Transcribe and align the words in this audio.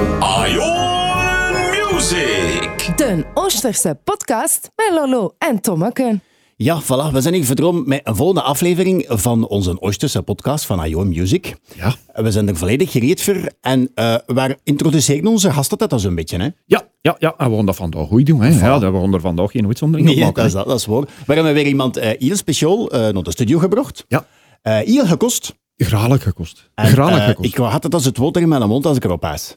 Ion 0.00 1.52
Music. 1.92 2.92
De 2.96 3.24
Oosterse 3.34 3.98
podcast 4.04 4.70
met 4.76 4.90
Lolo 4.92 5.34
en 5.38 5.60
Tommeke. 5.60 6.20
Ja, 6.56 6.82
voilà. 6.82 7.12
We 7.12 7.20
zijn 7.20 7.34
hier 7.34 7.44
verdroomd 7.44 7.86
met 7.86 8.00
een 8.04 8.16
volgende 8.16 8.42
aflevering 8.42 9.04
van 9.08 9.46
onze 9.48 9.80
Oosterse 9.80 10.22
podcast 10.22 10.64
van 10.64 10.84
IO 10.84 11.04
Music. 11.04 11.56
Ja. 11.76 11.94
We 12.12 12.30
zijn 12.32 12.48
er 12.48 12.56
volledig 12.56 12.90
gereed 12.90 13.22
voor. 13.22 13.50
En 13.60 13.90
eh 13.94 14.14
waar 14.26 14.56
introduceren 14.64 15.26
onze 15.26 15.52
gasten 15.52 15.78
dat 15.78 15.92
al 15.92 15.98
zo'n 15.98 16.14
beetje, 16.14 16.36
hè? 16.38 16.48
Ja, 16.66 16.82
ja, 17.00 17.16
ja, 17.18 17.34
en 17.36 17.50
we 17.50 17.56
gaan 17.56 17.66
dat 17.66 17.76
vandaag 17.76 18.06
goed 18.06 18.26
doen. 18.26 18.40
Hè. 18.42 18.48
Ja, 18.66 18.78
dat 18.78 18.92
we 18.92 18.98
gaan 19.00 19.14
er 19.14 19.20
vandaag 19.20 19.50
geen 19.50 19.66
uitzondering 19.66 20.08
op 20.08 20.14
Nee, 20.14 20.24
maken. 20.24 20.42
dat 20.42 20.46
is, 20.46 20.52
dat, 20.58 20.66
dat 20.66 20.78
is 20.78 20.86
waar. 20.86 21.02
We 21.26 21.34
hebben 21.34 21.52
weer 21.54 21.66
iemand 21.66 21.96
eh 21.96 22.18
heel 22.18 22.36
speciaal 22.36 22.90
eh, 22.90 23.00
naar 23.12 23.22
de 23.22 23.30
studio 23.30 23.58
gebracht. 23.58 24.04
Ja, 24.08 24.26
Eh 24.62 24.78
heel 24.78 25.06
gekost. 25.06 25.54
graag 25.76 26.22
gekost. 26.22 26.70
En, 26.74 26.84
eh, 26.96 27.26
gekost. 27.26 27.48
ik 27.48 27.56
had 27.56 27.82
het 27.82 27.94
als 27.94 28.04
het 28.04 28.16
water 28.18 28.42
in 28.42 28.48
mijn 28.48 28.68
mond 28.68 28.86
als 28.86 28.96
ik 28.96 29.04
erop 29.04 29.20
paas. 29.20 29.56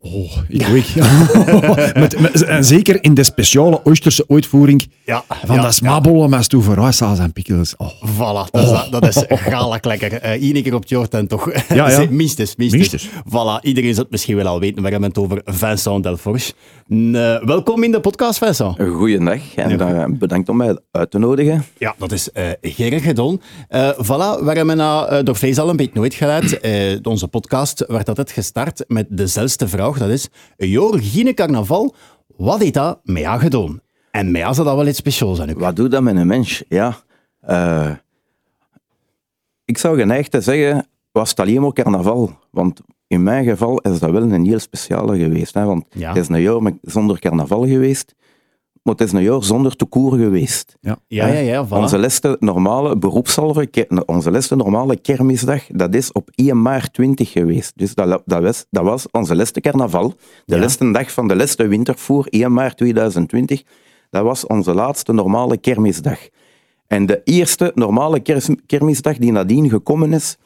Oh, 0.00 0.36
ik 0.48 0.66
weet. 0.66 0.88
Ja. 0.88 1.26
met, 2.00 2.20
met- 2.20 2.44
en 2.44 2.64
zeker 2.64 3.04
in 3.04 3.14
de 3.14 3.22
speciale 3.24 3.80
Oosterse 3.84 4.24
uitvoering 4.28 4.90
Ja, 5.04 5.24
van 5.28 5.56
ja, 5.56 5.62
dat 5.62 5.74
smabollen 5.74 6.30
met 6.30 6.52
en 7.18 7.32
pickles. 7.32 7.76
Oh. 7.76 7.88
Voilà, 7.88 8.50
dat 8.50 8.62
is, 8.62 8.90
dat 8.90 9.06
is 9.06 9.24
galig 9.52 9.84
lekker. 9.84 10.18
Eén 10.22 10.62
keer 10.62 10.74
op 10.74 10.80
het 10.80 10.88
jaar 10.90 11.06
en 11.10 11.26
toch. 11.26 11.52
Ja, 11.68 11.90
ja. 11.90 12.06
minstens, 12.10 12.56
minstens. 12.56 12.90
Minstens. 12.90 13.08
Voilà, 13.08 13.60
iedereen 13.62 13.94
zal 13.94 14.02
het 14.02 14.12
misschien 14.12 14.36
wel 14.36 14.46
al 14.46 14.60
weten. 14.60 14.82
We 14.82 14.88
hebben 14.88 15.08
het 15.08 15.18
over 15.18 15.40
Vincent 15.44 16.02
Delforge. 16.02 16.52
Eh, 16.88 17.42
welkom 17.44 17.82
in 17.82 17.90
de 17.90 18.00
podcast, 18.00 18.38
Vincent. 18.38 18.76
Goeiedag 18.80 19.54
en 19.54 19.80
eh, 19.80 20.04
bedankt 20.08 20.48
om 20.48 20.56
mij 20.56 20.78
uit 20.90 21.10
te 21.10 21.18
nodigen. 21.18 21.64
Ja, 21.78 21.94
dat 21.98 22.12
is 22.12 22.32
eh 22.32 22.44
Gerrit 22.60 23.02
gedaan. 23.02 23.40
Eh 23.68 23.90
voilà, 23.90 24.44
we 24.44 24.52
hebben 24.52 25.24
door 25.24 25.34
Fees 25.34 25.58
al 25.58 25.68
een 25.68 25.76
beetje 25.76 25.92
nooit 26.00 26.14
geleid. 26.14 26.60
Eh, 26.60 26.72
onze 27.02 27.28
podcast 27.28 27.84
werd 27.88 28.08
altijd 28.08 28.30
gestart 28.32 28.84
met 28.86 29.06
dezelfde 29.42 29.68
vraag. 29.68 29.98
Dat 29.98 30.08
is, 30.08 30.28
een 30.56 30.68
jaar 30.68 31.34
carnaval, 31.34 31.94
wat 32.36 32.58
heeft 32.60 32.74
dat 32.74 33.00
met 33.04 33.22
jou 33.22 33.40
gedaan? 33.40 33.80
En 34.10 34.30
met 34.30 34.40
jou 34.40 34.54
zou 34.54 34.66
dat 34.66 34.76
wel 34.76 34.86
iets 34.86 34.98
speciaals 34.98 35.36
zijn. 35.36 35.58
Wat 35.58 35.76
doet 35.76 35.90
dat 35.90 36.02
met 36.02 36.16
een 36.16 36.26
mens? 36.26 36.62
Ja, 36.68 36.96
eh, 37.40 37.90
ik 39.64 39.78
zou 39.78 39.98
geneigd 39.98 40.30
te 40.30 40.40
zeggen, 40.40 40.86
was 41.12 41.30
het 41.30 41.40
alleen 41.40 41.60
maar 41.60 41.72
carnaval. 41.72 42.38
Want 42.50 42.80
in 43.06 43.22
mijn 43.22 43.44
geval 43.44 43.78
is 43.80 43.98
dat 43.98 44.10
wel 44.10 44.22
een 44.22 44.44
heel 44.46 44.58
speciale 44.58 45.18
geweest. 45.18 45.54
Hè? 45.54 45.64
Want 45.64 45.84
Ja. 45.90 46.08
het 46.08 46.16
is 46.16 46.28
een 46.28 46.40
jaar 46.40 46.72
zonder 46.82 47.18
carnaval 47.18 47.66
geweest, 47.66 48.14
maar 48.82 48.94
het 48.94 49.06
is 49.06 49.12
een 49.12 49.22
jaar 49.22 49.42
zonder 49.44 49.76
toekoer 49.76 50.12
geweest. 50.16 50.76
Ja. 50.80 50.98
Ja, 51.06 51.26
ja, 51.26 51.38
ja, 51.38 51.66
voilà. 51.66 51.70
Onze 51.70 51.98
laatste 51.98 52.36
normale 52.40 52.96
beroepshalve, 52.98 53.66
ke- 53.66 54.02
onze 54.06 54.30
laatste 54.30 54.56
normale 54.56 54.96
kermisdag, 54.96 55.66
dat 55.66 55.94
is 55.94 56.12
op 56.12 56.30
1 56.34 56.62
maart 56.62 56.92
20 56.92 57.30
geweest. 57.32 57.72
Dus 57.76 57.94
dat, 57.94 58.22
dat, 58.24 58.42
was, 58.42 58.64
dat 58.70 58.84
was 58.84 59.06
onze 59.10 59.36
laatste 59.36 59.60
carnaval. 59.60 60.08
De 60.44 60.54
Ja. 60.54 60.60
laatste 60.60 60.90
dag 60.90 61.12
van 61.12 61.28
de 61.28 61.36
laatste 61.36 61.66
wintervoer, 61.66 62.26
1 62.28 62.52
maart 62.52 62.76
2020, 62.76 63.62
dat 64.10 64.22
was 64.22 64.46
onze 64.46 64.74
laatste 64.74 65.12
normale 65.12 65.56
kermisdag. 65.58 66.18
En 66.86 67.06
de 67.06 67.20
eerste 67.24 67.72
normale 67.74 68.20
kermisdag 68.66 69.16
die 69.18 69.32
nadien 69.32 69.68
gekomen 69.68 70.12
is, 70.12 70.36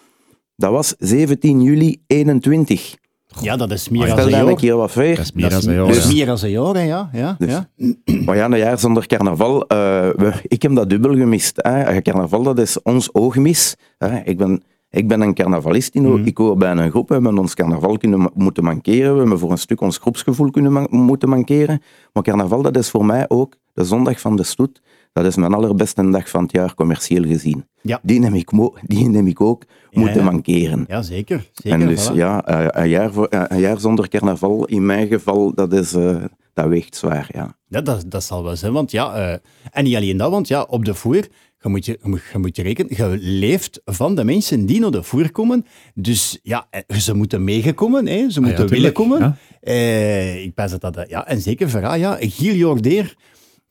dat 0.56 0.70
was 0.70 0.94
17 0.98 1.60
juli 1.62 2.02
21. 2.06 2.94
Ja, 3.40 3.56
dat 3.56 3.70
is 3.70 3.88
meer 3.88 4.02
Stel 4.02 4.16
dan 4.16 4.24
een 4.24 4.30
jaar. 4.46 4.54
keer 4.54 4.76
wat. 4.76 4.94
Dat 4.94 5.04
is 5.18 5.32
meer 5.32 5.50
dan 5.50 5.68
een 5.68 5.74
jaar. 5.74 6.06
meer 6.14 6.26
dan 6.26 6.38
een 6.42 6.50
jaar, 6.50 6.74
hè, 6.74 6.80
ja. 6.82 7.08
ja, 7.12 7.36
Dus- 7.38 7.50
ja. 7.50 7.68
Maar 8.24 8.36
ja, 8.36 8.44
een 8.44 8.58
jaar 8.58 8.78
zonder 8.78 9.06
carnaval, 9.06 9.66
eh, 9.66 9.76
we- 10.16 10.32
ik 10.42 10.62
heb 10.62 10.74
dat 10.74 10.90
dubbel 10.90 11.14
gemist. 11.14 11.52
Hè. 11.56 12.00
Carnaval, 12.02 12.42
dat 12.42 12.58
is 12.58 12.82
ons 12.82 13.14
oogmis. 13.14 13.76
Hè. 13.98 14.18
Ik, 14.24 14.38
ben, 14.38 14.62
ik 14.90 15.08
ben 15.08 15.20
een 15.20 15.34
carnavalist, 15.34 15.94
in, 15.94 16.02
Mhm. 16.02 16.24
ik 16.26 16.36
hoor 16.38 16.56
bij 16.56 16.70
een 16.70 16.90
groep. 16.90 17.08
We 17.08 17.14
hebben 17.14 17.38
ons 17.38 17.54
carnaval 17.54 17.96
kunnen 17.98 18.30
moeten 18.34 18.64
mankeren, 18.64 19.12
we 19.14 19.20
hebben 19.20 19.38
voor 19.38 19.50
een 19.50 19.58
stuk 19.58 19.80
ons 19.80 19.98
groepsgevoel 19.98 20.50
kunnen 20.50 20.72
man- 20.72 20.86
moeten 20.90 21.28
mankeren. 21.28 21.82
Maar 22.12 22.22
carnaval, 22.22 22.62
dat 22.62 22.76
is 22.76 22.90
voor 22.90 23.04
mij 23.04 23.24
ook 23.28 23.54
de 23.72 23.84
zondag 23.84 24.20
van 24.20 24.36
de 24.36 24.42
stoet. 24.42 24.82
Dat 25.12 25.24
is 25.24 25.36
mijn 25.36 25.54
allerbeste 25.54 26.10
dag 26.10 26.28
van 26.28 26.42
het 26.42 26.52
jaar, 26.52 26.74
commercieel 26.74 27.24
gezien. 27.24 27.66
Ja. 27.82 28.00
Die 28.02 28.20
neem 28.20 28.34
ik, 28.34 28.52
mo- 28.52 28.74
die 28.82 29.08
neem 29.08 29.26
ik 29.26 29.40
ook 29.40 29.64
Ja, 29.90 30.00
moeten 30.00 30.24
ja. 30.24 30.30
mankeren. 30.30 30.84
Ja, 30.88 31.02
zeker. 31.02 31.50
zeker 31.52 31.80
En 31.80 31.88
dus 31.88 32.10
voilà. 32.10 32.14
ja, 32.14 32.44
eh, 32.46 32.82
een 32.82 32.88
jaar, 32.88 33.12
voor, 33.12 33.26
eh, 33.26 33.42
een 33.48 33.60
jaar 33.60 33.80
zonder 33.80 34.08
carnaval, 34.08 34.64
in 34.64 34.86
mijn 34.86 35.08
geval, 35.08 35.54
dat, 35.54 35.72
is, 35.72 35.92
eh, 35.94 36.16
dat 36.54 36.66
weegt 36.68 36.96
zwaar, 36.96 37.28
ja. 37.32 37.56
Ja, 37.68 37.80
dat, 37.80 38.04
dat 38.06 38.24
zal 38.24 38.42
wel 38.44 38.56
zijn, 38.56 38.72
want 38.72 38.90
ja... 38.90 39.14
eh, 39.14 39.38
en 39.70 39.84
niet 39.84 39.96
alleen 39.96 40.16
dat, 40.16 40.30
want 40.30 40.48
ja, 40.48 40.62
op 40.62 40.84
de 40.84 40.94
voer, 40.94 41.28
je 41.60 41.68
moet 41.68 41.86
je, 41.86 41.98
je 42.02 42.08
moet, 42.08 42.22
je 42.32 42.38
moet 42.38 42.56
je 42.56 42.62
rekenen, 42.62 42.96
je 42.96 43.16
leeft 43.20 43.80
van 43.84 44.14
de 44.14 44.24
mensen 44.24 44.66
die 44.66 44.80
naar 44.80 44.90
de 44.90 45.02
voer 45.02 45.32
komen. 45.32 45.66
Dus 45.94 46.38
ja, 46.42 46.66
ze 46.98 47.14
moeten 47.14 47.44
meegekomen, 47.44 48.06
hè, 48.06 48.30
ze 48.30 48.40
moeten 48.40 48.68
willen 48.68 48.92
komen. 48.92 49.18
ja. 49.18 49.36
Eh, 49.60 50.44
ik 50.44 50.54
pens 50.54 50.70
dat 50.78 50.94
dat... 50.94 51.08
Ja, 51.08 51.26
en 51.26 51.40
zeker 51.40 51.82
haar, 51.82 51.98
ja, 51.98 52.16
Giel 52.20 52.54
Jordeer, 52.54 53.14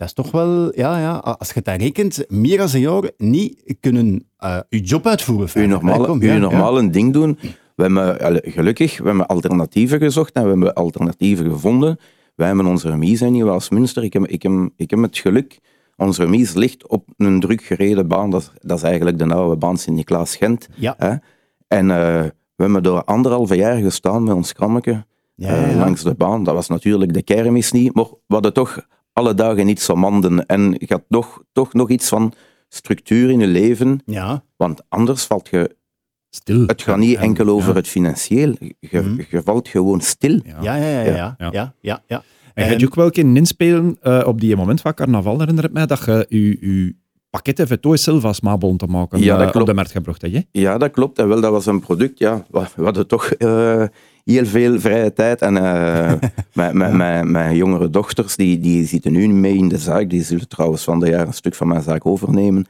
dat 0.02 0.08
is 0.10 0.14
toch 0.16 0.32
wel... 0.32 0.78
Ja, 0.80 1.00
ja, 1.00 1.12
als 1.18 1.48
je 1.52 1.62
het 1.64 1.82
rekent, 1.82 2.26
meer 2.28 2.58
dan 2.58 2.68
een 2.74 2.80
jaar 2.80 3.10
niet 3.18 3.76
kunnen 3.80 4.26
eh 4.38 4.58
je 4.70 4.80
job 4.80 5.08
uitvoeren. 5.08 5.50
hè. 5.54 5.66
normale, 5.68 6.06
Kom, 6.08 6.22
ja, 6.22 6.34
ja. 6.34 6.40
normale 6.40 6.90
ding 6.90 7.14
doen. 7.14 7.38
We 7.76 7.84
hebben, 7.84 8.42
gelukkig, 8.52 8.98
we 8.98 9.08
hebben 9.08 9.28
alternatieven 9.28 10.00
gezocht 10.00 10.34
en 10.34 10.44
we 10.44 10.50
hebben 10.50 10.74
alternatieven 10.74 11.50
gevonden. 11.52 12.00
Wij 12.36 12.48
hebben 12.48 12.66
onze 12.66 12.90
remise 12.90 13.26
in 13.26 13.32
Nieuw-Westminster. 13.32 14.04
Ik 14.04 14.14
heb, 14.14 14.26
ik, 14.28 14.42
heb, 14.44 14.70
ik 14.76 14.90
heb 14.90 15.02
het 15.02 15.18
geluk, 15.18 15.60
onze 15.98 16.24
remise 16.24 16.60
ligt 16.60 16.88
op 16.88 17.08
een 17.18 17.40
druk 17.40 17.62
gereden 17.64 18.08
baan. 18.08 18.30
Dat, 18.30 18.42
is- 18.42 18.52
dat 18.68 18.78
is 18.78 18.84
eigenlijk 18.84 19.18
de 19.20 19.34
oude 19.34 19.56
baan 19.58 19.78
Sint-Niklaas-Gent. 19.78 20.68
Ja. 20.76 20.96
Hè. 20.98 21.16
En 21.68 21.92
eh, 21.92 22.22
we 22.56 22.64
hebben 22.64 22.84
door 22.84 23.04
anderhalve 23.04 23.56
jaar 23.56 23.78
gestaan 23.78 24.24
met 24.24 24.34
ons 24.34 24.54
krammetje 24.54 25.06
Ja, 25.36 25.48
eh, 25.50 25.62
ja, 25.62 25.68
ja. 25.68 25.76
langs 25.78 26.04
de 26.04 26.14
baan. 26.16 26.44
Dat 26.44 26.54
was 26.54 26.68
natuurlijk 26.68 27.14
de 27.14 27.24
kermis 27.24 27.72
niet, 27.72 27.94
maar 27.94 28.06
we 28.06 28.34
hadden 28.34 28.54
toch 28.54 28.86
alle 29.14 29.34
dagen 29.34 29.66
niet 29.66 29.82
zo 29.82 29.96
manden. 29.96 30.46
En 30.46 30.72
je 30.78 30.86
had 30.88 31.04
toch, 31.10 31.44
toch 31.52 31.74
nog 31.74 31.90
iets 31.90 32.08
van 32.10 32.34
structuur 32.70 33.30
in 33.30 33.40
je 33.40 33.48
leven. 33.48 34.02
Ja, 34.06 34.44
Want 34.56 34.82
anders 34.90 35.24
valt 35.24 35.48
je 35.50 35.76
Stil. 36.30 36.64
het 36.66 36.82
gaat 36.82 36.98
niet 36.98 37.16
En- 37.16 37.22
enkel 37.22 37.48
over 37.48 37.70
ja. 37.70 37.76
het 37.76 37.88
financieel. 37.88 38.56
Je, 38.80 39.26
je 39.30 39.42
valt 39.44 39.68
gewoon 39.68 40.02
stil. 40.02 40.40
ja, 40.44 40.62
ja, 40.62 40.76
ja. 40.76 41.02
ja, 41.02 41.14
ja, 41.16 41.36
Ja. 41.38 41.50
ja, 41.52 41.74
ja, 41.82 42.04
ja. 42.08 42.24
En 42.54 42.70
gaat 42.70 42.80
je 42.80 42.86
ook 42.86 42.96
wel 42.96 43.10
kunnen 43.10 43.36
inspelen 43.38 43.98
eh, 44.02 44.24
op 44.26 44.40
die 44.42 44.56
moment 44.56 44.82
van 44.82 44.94
carnaval, 44.94 45.40
herinner 45.40 45.64
ik 45.64 45.72
mij, 45.72 45.86
dat 45.86 46.04
je 46.06 46.26
je, 46.30 46.58
je 46.62 46.96
pakketten 47.30 47.80
voor 47.82 47.98
zelf 47.98 48.24
als 48.24 48.38
smabollen 48.38 48.78
te 48.78 48.86
maken 48.88 49.20
Ja, 49.20 49.26
dat 49.32 49.40
eh, 49.40 49.46
op 49.46 49.52
klopt. 49.52 49.68
de 49.68 49.74
markt 49.74 49.92
gebracht 49.92 50.22
hebt. 50.22 50.34
hè? 50.34 50.42
Ja, 50.52 50.78
dat 50.78 50.92
klopt. 50.92 51.20
En 51.20 51.28
wel, 51.28 51.42
dat 51.42 51.52
was 51.52 51.66
een 51.66 51.80
product. 51.80 52.20
Ja, 52.20 52.46
we 52.50 52.64
we 52.76 52.84
hadden 52.84 53.08
toch 53.08 53.26
eh, 53.32 53.84
heel 54.26 54.46
veel 54.46 54.80
vrije 54.80 55.14
tijd. 55.14 55.42
En 55.42 55.58
eh, 55.58 56.14
mijn, 56.54 56.78
mijn, 56.78 56.98
mijn, 56.98 57.32
mijn 57.32 57.56
jongere 57.56 57.90
dochters, 57.90 58.36
die, 58.36 58.60
die 58.60 58.86
zitten 58.86 59.12
nu 59.12 59.28
mee 59.28 59.56
in 59.56 59.68
de 59.68 59.78
zaak. 59.78 60.10
Die 60.10 60.24
zullen 60.24 60.48
trouwens 60.48 60.84
van 60.84 61.00
de 61.00 61.10
jaar 61.10 61.28
een 61.28 61.34
stuk 61.34 61.56
van 61.56 61.68
mijn 61.68 61.82
zaak 61.82 62.06
overnemen. 62.06 62.66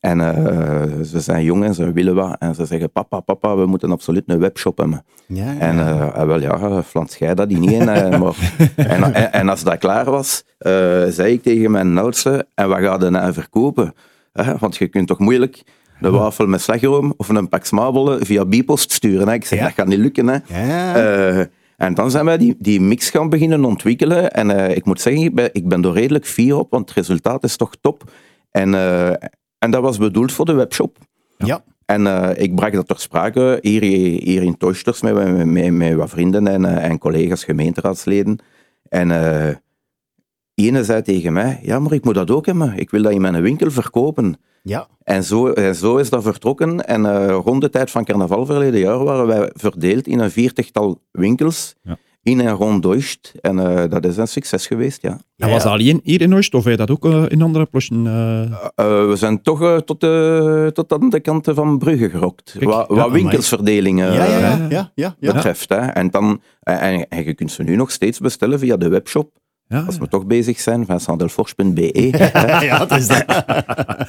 En 0.00 0.20
eh, 0.20 1.02
ze 1.04 1.20
zijn 1.20 1.44
jong 1.44 1.64
en 1.64 1.74
ze 1.74 1.92
willen 1.92 2.14
wat. 2.14 2.36
En 2.38 2.54
ze 2.54 2.66
zeggen, 2.66 2.92
papa, 2.92 3.20
papa, 3.20 3.56
we 3.56 3.66
moeten 3.66 3.90
absoluut 3.90 4.22
een 4.26 4.38
webshop 4.38 4.78
hebben. 4.78 5.04
Ja, 5.26 5.52
ja, 5.52 5.58
En 5.58 5.78
eh, 5.78 6.14
ah, 6.14 6.26
wel 6.26 6.40
ja, 6.40 6.82
flans 6.82 7.16
jij 7.16 7.34
dat 7.34 7.48
die 7.48 7.58
niet 7.58 7.70
in. 7.70 7.84
maar, 8.20 8.52
en, 8.76 9.14
en, 9.14 9.32
en 9.32 9.48
als 9.48 9.62
dat 9.62 9.78
klaar 9.78 10.10
was, 10.10 10.44
zei 11.08 11.32
ik 11.32 11.42
tegen 11.42 11.70
mijn 11.70 11.98
oudste, 11.98 12.46
en 12.54 12.68
wat 12.68 12.78
ga 12.78 12.98
je 13.00 13.10
nou 13.10 13.32
verkopen? 13.32 13.94
Want 14.58 14.76
je 14.76 14.88
kunt 14.88 15.06
toch 15.06 15.18
moeilijk 15.18 15.62
een 16.00 16.12
wafel 16.12 16.46
met 16.46 16.60
slagroom 16.60 17.14
of 17.16 17.28
een 17.28 17.48
pak 17.48 17.64
smabollen 17.64 18.26
via 18.26 18.44
bipost 18.44 18.92
sturen. 18.92 19.28
Hè? 19.28 19.34
Ik 19.34 19.44
zeg, 19.44 19.58
Ja. 19.58 19.64
dat 19.64 19.74
gaat 19.74 19.86
niet 19.86 19.98
lukken. 19.98 20.28
Hè? 20.28 20.38
Ja. 20.46 20.94
Eh, 20.94 21.46
en 21.76 21.94
dan 21.94 22.10
zijn 22.10 22.24
wij 22.24 22.38
die, 22.38 22.56
die 22.58 22.80
mix 22.80 23.10
gaan 23.10 23.28
beginnen 23.28 23.64
ontwikkelen. 23.64 24.30
En 24.32 24.50
eh, 24.50 24.76
ik 24.76 24.84
moet 24.84 25.00
zeggen, 25.00 25.22
ik 25.22 25.34
ben, 25.34 25.48
ik 25.52 25.68
ben 25.68 25.84
er 25.84 25.92
redelijk 25.92 26.26
fier 26.26 26.56
op, 26.58 26.70
want 26.70 26.88
het 26.88 26.98
resultaat 26.98 27.44
is 27.44 27.56
toch 27.56 27.72
top. 27.80 28.10
En, 28.50 28.74
eh, 28.74 29.08
en 29.58 29.70
dat 29.70 29.82
was 29.82 29.98
bedoeld 29.98 30.32
voor 30.32 30.44
de 30.44 30.52
webshop. 30.54 30.98
ja. 31.38 31.64
En 31.86 32.06
ik 32.36 32.54
bracht 32.54 32.72
dat 32.72 32.88
ter 32.88 32.98
sprake 33.00 33.58
hier, 33.60 33.82
hier 34.22 34.42
in 34.42 34.56
Toysters 34.56 35.02
met, 35.02 35.14
met, 35.14 35.46
met, 35.46 35.70
met 35.72 35.94
wat 35.94 36.10
vrienden 36.10 36.46
en, 36.46 36.64
en 36.64 36.98
collega's, 36.98 37.44
gemeenteraadsleden. 37.44 38.38
En 38.88 39.08
ene 40.56 40.84
zei 40.84 41.02
tegen 41.02 41.32
mij, 41.32 41.58
ja, 41.62 41.78
maar 41.78 41.92
ik 41.92 42.04
moet 42.04 42.14
dat 42.14 42.30
ook 42.30 42.46
hebben. 42.46 42.72
Ik 42.78 42.90
wil 42.90 43.02
dat 43.02 43.12
in 43.12 43.20
mijn 43.20 43.42
winkel 43.42 43.70
verkopen. 43.70 44.36
ja. 44.62 44.86
En 45.04 45.24
zo, 45.24 45.48
en 45.52 45.74
zo 45.74 45.96
is 45.96 46.10
dat 46.10 46.22
vertrokken. 46.22 46.86
En 46.86 47.06
eh, 47.06 47.38
rond 47.44 47.60
de 47.60 47.70
tijd 47.70 47.90
van 47.90 48.04
carnaval 48.04 48.46
verleden 48.46 48.80
jaar 48.80 49.04
waren 49.04 49.26
wij 49.26 49.50
verdeeld 49.54 50.06
in 50.06 50.18
een 50.18 50.30
viertigtal 50.30 51.00
winkels. 51.12 51.74
Ja. 51.82 51.96
In 52.22 52.40
en 52.40 52.52
rond 52.52 52.82
Deutsch. 52.82 53.34
En 53.40 53.58
eh, 53.58 53.90
dat 53.90 54.04
is 54.04 54.16
een 54.16 54.28
succes 54.28 54.66
geweest, 54.66 55.02
ja. 55.02 55.20
En 55.36 55.50
was 55.50 55.62
dat 55.62 55.72
alleen 55.72 56.00
hier 56.02 56.20
in 56.20 56.34
Oost, 56.34 56.54
of 56.54 56.64
heb 56.64 56.72
je 56.72 56.78
dat 56.86 56.90
ook 56.90 57.04
eh, 57.04 57.24
in 57.28 57.42
andere 57.42 57.64
plossen? 57.66 58.06
eh? 58.06 58.42
Eh, 58.42 59.08
we 59.08 59.12
zijn 59.16 59.42
toch 59.42 59.82
tot, 59.84 60.00
de, 60.00 60.70
tot 60.72 60.92
aan 60.92 61.08
de 61.10 61.20
kanten 61.20 61.54
van 61.54 61.78
Brugge 61.78 62.10
gerokt. 62.10 62.50
Kijk, 62.58 62.64
Wat, 62.64 62.86
ja, 62.88 62.94
wat 62.94 63.04
amai. 63.04 63.22
winkelsverdelingen 63.22 64.12
Ja, 64.12 64.24
ja, 64.24 64.36
eh, 64.36 64.40
ja, 64.40 64.66
ja, 64.68 64.92
ja, 64.94 65.16
ja. 65.18 65.32
betreft. 65.32 65.68
Hè. 65.68 65.76
En, 65.76 66.10
dan, 66.10 66.40
en, 66.60 67.08
en 67.08 67.24
je 67.24 67.34
kunt 67.34 67.50
ze 67.50 67.62
nu 67.62 67.76
nog 67.76 67.90
steeds 67.90 68.18
bestellen 68.18 68.58
via 68.58 68.76
de 68.76 68.88
webshop. 68.88 69.30
Ja, 69.68 69.80
Als 69.80 69.98
we 69.98 70.08
toch 70.08 70.26
bezig 70.26 70.60
zijn, 70.60 70.86
vincentdelforge.be. 70.86 72.08
ja, 72.66 72.78
dat 72.78 72.98
is 72.98 73.06
dat. 73.08 73.24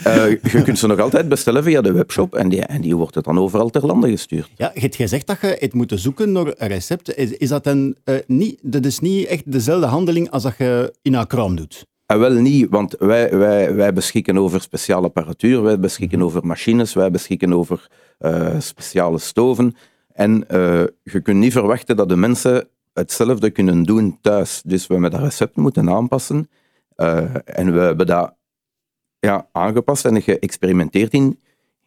Eh, 0.03 0.29
je 0.29 0.61
kunt 0.63 0.79
ze 0.79 0.87
nog 0.87 0.99
altijd 0.99 1.29
bestellen 1.29 1.63
via 1.63 1.81
de 1.81 1.91
webshop 1.91 2.35
en 2.35 2.49
die, 2.49 2.61
en 2.61 2.81
die 2.81 2.95
wordt 2.95 3.15
het 3.15 3.23
dan 3.23 3.39
overal 3.39 3.69
ter 3.69 3.85
lande 3.85 4.09
gestuurd. 4.09 4.49
Ja, 4.55 4.71
je 4.73 4.79
hebt 4.79 4.95
gezegd 4.95 5.27
dat 5.27 5.41
je 5.41 5.55
het 5.59 5.73
moet 5.73 5.91
zoeken 5.95 6.31
naar 6.31 6.45
een 6.45 6.67
recept. 6.67 7.17
Is, 7.17 7.31
is 7.31 7.49
dat 7.49 7.63
dan 7.63 7.95
eh, 8.03 8.15
niet, 8.27 8.59
dat 8.61 8.85
is 8.85 8.99
niet 8.99 9.27
echt 9.27 9.51
dezelfde 9.51 9.85
handeling 9.85 10.29
als 10.29 10.43
dat 10.43 10.57
je 10.57 10.93
in 11.01 11.13
een 11.13 11.27
kraam 11.27 11.55
doet? 11.55 11.85
En 12.05 12.19
wel 12.19 12.33
niet, 12.33 12.69
want 12.69 12.95
wij, 12.99 13.37
wij, 13.37 13.75
wij 13.75 13.93
beschikken 13.93 14.37
over 14.37 14.61
speciale 14.61 15.05
apparatuur, 15.05 15.61
wij 15.61 15.79
beschikken 15.79 16.21
over 16.21 16.45
machines, 16.45 16.93
wij 16.93 17.11
beschikken 17.11 17.53
over 17.53 17.87
eh, 18.17 18.59
speciale 18.59 19.17
stoven. 19.17 19.75
En 20.13 20.49
eh, 20.49 20.83
je 21.03 21.21
kunt 21.21 21.37
niet 21.37 21.51
verwachten 21.51 21.95
dat 21.95 22.09
de 22.09 22.15
mensen 22.15 22.67
hetzelfde 22.97 23.49
kunnen 23.49 23.83
doen 23.83 24.17
thuis. 24.21 24.61
Dus 24.65 24.87
we 24.87 24.93
hebben 24.93 25.11
dat 25.11 25.21
recept 25.21 25.55
moeten 25.55 25.89
aanpassen. 25.89 26.49
Eh, 26.95 27.23
en 27.45 27.73
we 27.73 27.79
hebben 27.79 28.07
dat 28.07 28.35
ja, 29.19 29.47
aangepast 29.51 30.05
en 30.05 30.21
geëxperimenteerd 30.21 31.13
in, 31.13 31.39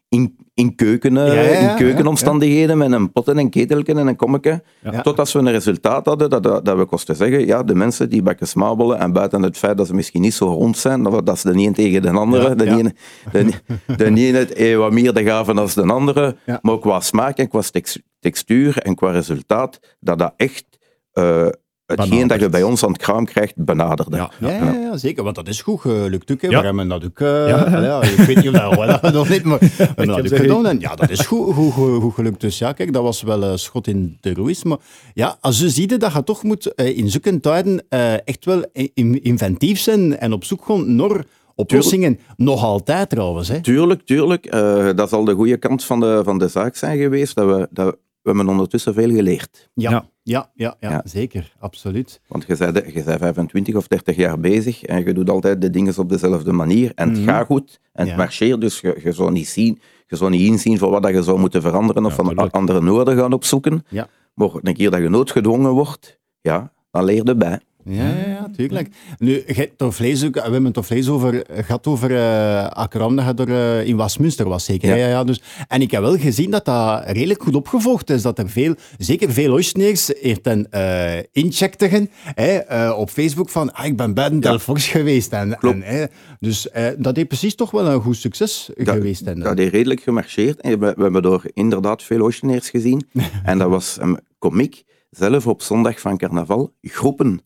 in, 0.09 0.37
in, 0.55 0.75
keuken, 0.75 1.17
eh, 1.17 1.27
Ja, 1.27 1.41
ja, 1.41 1.61
ja, 1.61 1.71
in 1.71 1.77
keukenomstandigheden 1.77 2.79
met 2.79 2.93
een 2.93 3.13
pot 3.13 3.29
en 3.29 3.39
een 3.39 3.51
ketelken 3.51 3.99
en 3.99 4.07
een 4.07 4.17
kommetje. 4.17 4.63
Totdat 5.03 5.33
we 5.33 5.39
een 5.39 5.51
resultaat 5.51 6.07
hadden 6.07 6.31
dat, 6.31 6.43
dat, 6.43 6.65
dat 6.65 6.77
we 6.77 6.85
kosten 6.85 7.17
zeggen, 7.17 7.47
ja, 7.47 7.63
de 7.63 7.75
mensen 7.75 8.11
die 8.11 8.23
bakken 8.23 8.49
smaabelen 8.49 8.99
en 8.99 9.13
buiten 9.13 9.43
het 9.43 9.59
feit 9.59 9.77
dat 9.77 9.87
ze 9.87 9.95
misschien 9.95 10.21
niet 10.21 10.35
zo 10.35 10.47
rond 10.47 10.79
zijn, 10.79 11.03
dat, 11.03 11.27
dat 11.27 11.39
ze 11.39 11.53
de 11.53 11.59
een 11.59 11.73
tegen 11.73 12.03
de 12.03 12.11
andere, 12.11 12.55
de, 12.65 12.67
ene, 12.67 12.95
de, 13.33 13.51
de 13.97 14.05
ene 14.05 14.47
eh, 14.47 14.77
wat 14.77 14.93
meer 14.93 15.13
de 15.13 15.25
gaven 15.25 15.59
als 15.59 15.75
de 15.75 15.83
andere, 15.83 16.37
maar 16.47 16.73
ook 16.73 16.83
qua 16.83 17.01
smaak 17.01 17.39
en 17.39 17.49
qua 17.49 17.61
tex- 17.71 18.01
textuur 18.21 18.79
en 18.79 18.95
qua 18.95 19.11
resultaat, 19.11 19.81
dat 20.01 20.19
dat 20.19 20.35
echt 20.37 20.70
eh, 21.13 21.47
hetgeen 21.87 22.27
dat 22.27 22.41
je 22.41 22.49
bij 22.49 22.63
ons 22.63 22.85
aan 22.85 22.93
het 22.93 23.01
kraam 23.03 23.25
krijgt, 23.25 23.53
benaderde. 23.57 24.17
Ja, 24.17 24.31
Ja, 24.41 24.49
ja, 24.51 24.73
ja, 24.73 24.97
zeker. 24.97 25.23
Want 25.25 25.37
dat 25.37 25.49
is 25.49 25.63
goed 25.63 25.81
gelukt 25.81 26.31
ook. 26.33 26.41
Hè. 26.43 26.49
Ja. 26.49 26.59
We 26.61 26.67
hebben 26.67 26.89
dat 26.89 27.05
ook... 27.05 27.21
eh, 27.21 27.49
Ja. 27.49 27.81
ja. 27.83 28.03
ik 28.03 28.17
weet 28.17 28.37
niet 28.37 28.49
of 28.49 28.53
dat, 28.53 28.77
of 28.77 29.01
dat 29.01 29.13
nog 29.13 29.29
niet, 29.29 29.43
maar 29.45 29.59
we 29.61 29.67
hebben 29.77 30.07
dat 30.07 30.17
heb 30.17 30.25
ook 30.25 30.31
ze 30.31 30.37
gedaan. 30.37 30.67
En 30.67 30.81
ja, 30.81 30.95
dat 30.95 31.11
is 31.11 31.21
goed, 31.27 31.55
goed, 31.55 31.73
goed, 31.73 32.03
goed 32.03 32.15
gelukt. 32.15 32.41
Dus 32.41 32.59
ja, 32.59 32.73
kijk, 32.73 32.93
dat 32.93 33.03
was 33.03 33.23
wel 33.23 33.43
een 33.43 33.59
schot 33.59 33.87
in 33.87 34.17
de 34.21 34.35
roes. 34.35 34.65
Maar 34.65 34.79
ja, 35.15 35.37
als 35.41 35.59
je 35.61 35.71
ziet 35.71 36.01
dat 36.01 36.13
je 36.13 36.25
toch 36.25 36.43
moet 36.43 36.75
eh, 36.75 36.97
in 36.99 37.11
zulke 37.11 37.41
tijden 37.41 37.83
eh, 37.89 38.13
echt 38.13 38.45
wel 38.45 38.65
in- 38.73 39.23
inventief 39.23 39.79
zijn 39.81 40.19
en 40.19 40.33
op 40.33 40.45
zoek 40.45 40.65
gaan 40.65 40.95
naar 40.97 41.25
oplossingen. 41.55 42.19
Nog 42.37 42.65
altijd 42.65 43.11
trouwens. 43.11 43.49
Hè. 43.49 43.61
Tuurlijk, 43.61 44.03
tuurlijk. 44.07 44.47
eh, 44.47 44.89
dat 44.95 45.09
zal 45.09 45.25
de 45.25 45.35
goede 45.35 45.57
kant 45.57 45.85
van 45.85 46.01
de, 46.01 46.21
van 46.25 46.39
de 46.39 46.49
zaak 46.49 46.77
zijn 46.77 46.99
geweest. 46.99 47.35
Dat 47.35 47.47
we, 47.47 47.69
dat, 47.71 47.97
we 48.23 48.29
hebben 48.31 48.49
ondertussen 48.49 48.95
veel 48.95 49.11
geleerd. 49.11 49.69
Ja, 49.75 50.09
Ja. 50.23 50.51
ja. 50.55 50.77
Ja, 50.81 51.03
zeker. 51.05 51.53
Absoluut. 51.59 52.21
Want 52.29 52.45
je 52.47 52.57
bent, 52.57 52.77
je 52.95 53.03
bent 53.05 53.19
25 53.19 53.75
of 53.75 53.87
30 53.87 54.17
jaar 54.17 54.41
bezig 54.41 54.83
en 54.85 55.05
je 55.05 55.15
doet 55.15 55.31
altijd 55.31 55.61
de 55.61 55.71
dingen 55.71 55.99
op 55.99 56.09
dezelfde 56.09 56.53
manier. 56.53 56.93
En 56.95 57.09
het 57.09 57.19
gaat 57.19 57.47
goed 57.47 57.81
en 57.93 58.07
het 58.07 58.17
marcheert, 58.17 58.61
dus 58.61 58.81
je, 58.81 59.01
je 59.03 59.13
zou 59.13 59.33
niet 59.33 59.49
zien, 59.49 59.81
je 60.07 60.17
zou 60.17 60.31
niet 60.31 60.41
inzien 60.41 60.79
voor 60.79 60.91
wat 60.91 61.03
dat 61.03 61.13
je 61.13 61.23
zou 61.23 61.39
moeten 61.39 61.63
veranderen 61.63 62.05
of 62.05 62.17
Ja, 62.17 62.25
van 62.35 62.51
andere 62.51 62.81
noorden 62.81 63.17
gaan 63.17 63.33
opzoeken. 63.33 63.85
Ja. 63.89 64.09
Maar 64.35 64.51
een 64.63 64.75
keer 64.75 64.91
dat 64.91 65.01
je 65.01 65.09
noodgedwongen 65.09 65.71
wordt, 65.71 66.19
ja, 66.41 66.73
dan 66.91 67.05
leer 67.05 67.25
je 67.25 67.35
bij. 67.37 67.61
Ja, 67.91 68.09
ja, 68.09 68.29
ja, 68.29 68.49
tuurlijk. 68.57 68.89
Nu, 69.19 69.45
toch 69.77 69.95
vlees 69.95 70.25
ook, 70.25 70.35
we 70.35 70.41
hebben 70.41 70.65
het 70.65 70.75
toch 70.75 70.87
vlees 70.87 71.09
over, 71.09 71.45
gehad 71.51 71.87
over 71.87 72.11
uh, 72.11 72.67
Akram, 72.67 73.17
dat 73.17 73.41
er 73.41 73.49
eh, 73.49 73.87
in 73.87 73.97
Westminster 73.97 74.49
was 74.49 74.65
zeker. 74.65 74.89
Ja. 74.89 74.95
Ja. 74.95 75.09
Ja, 75.09 75.25
dus, 75.25 75.43
en 75.69 75.81
ik 75.81 75.91
heb 75.91 76.03
wel 76.03 76.19
gezien 76.19 76.51
dat 76.51 76.65
dat 76.65 77.03
redelijk 77.07 77.43
goed 77.43 77.55
opgevolgd 77.55 78.11
is. 78.11 78.23
Dat 78.23 78.39
er 78.39 78.49
veel, 78.49 78.75
zeker 78.99 79.33
veel 79.33 79.53
Oostneers 79.53 80.13
een 80.43 80.71
eh 80.71 81.19
incheckten 81.33 82.11
eh, 82.35 82.95
op 82.99 83.11
Facebook 83.11 83.49
van 83.49 83.73
ah, 83.73 83.85
ik 83.87 83.97
ben 83.97 84.15
bij 84.15 84.27
een 84.27 84.41
Delfox 84.41 84.89
geweest. 84.89 85.33
En, 85.33 85.57
Klopt. 85.59 85.83
en, 85.83 86.11
dus 86.41 86.71
eh, 86.71 86.87
dat 86.99 87.17
heeft 87.17 87.29
precies 87.29 87.55
toch 87.55 87.71
wel 87.71 87.87
een 87.87 88.01
goed 88.01 88.17
succes 88.17 88.71
Dat- 88.77 88.95
geweest. 88.95 89.23
En, 89.23 89.41
Dat 89.41 89.59
heeft 89.59 89.73
redelijk 89.73 90.01
gemarcheerd. 90.01 90.61
En 90.61 90.79
we, 90.79 90.93
we 90.97 91.03
hebben 91.03 91.23
door 91.23 91.43
inderdaad 91.55 92.03
veel 92.03 92.21
Oostenaars 92.21 92.71
gezien. 92.71 93.09
en 93.45 93.59
dat 93.59 93.69
was 93.69 93.97
een 94.01 94.19
komiek, 94.39 94.83
zelf 95.11 95.47
op 95.47 95.63
zondag 95.63 96.01
van 96.01 96.17
carnaval, 96.17 96.73
groepen. 96.83 97.41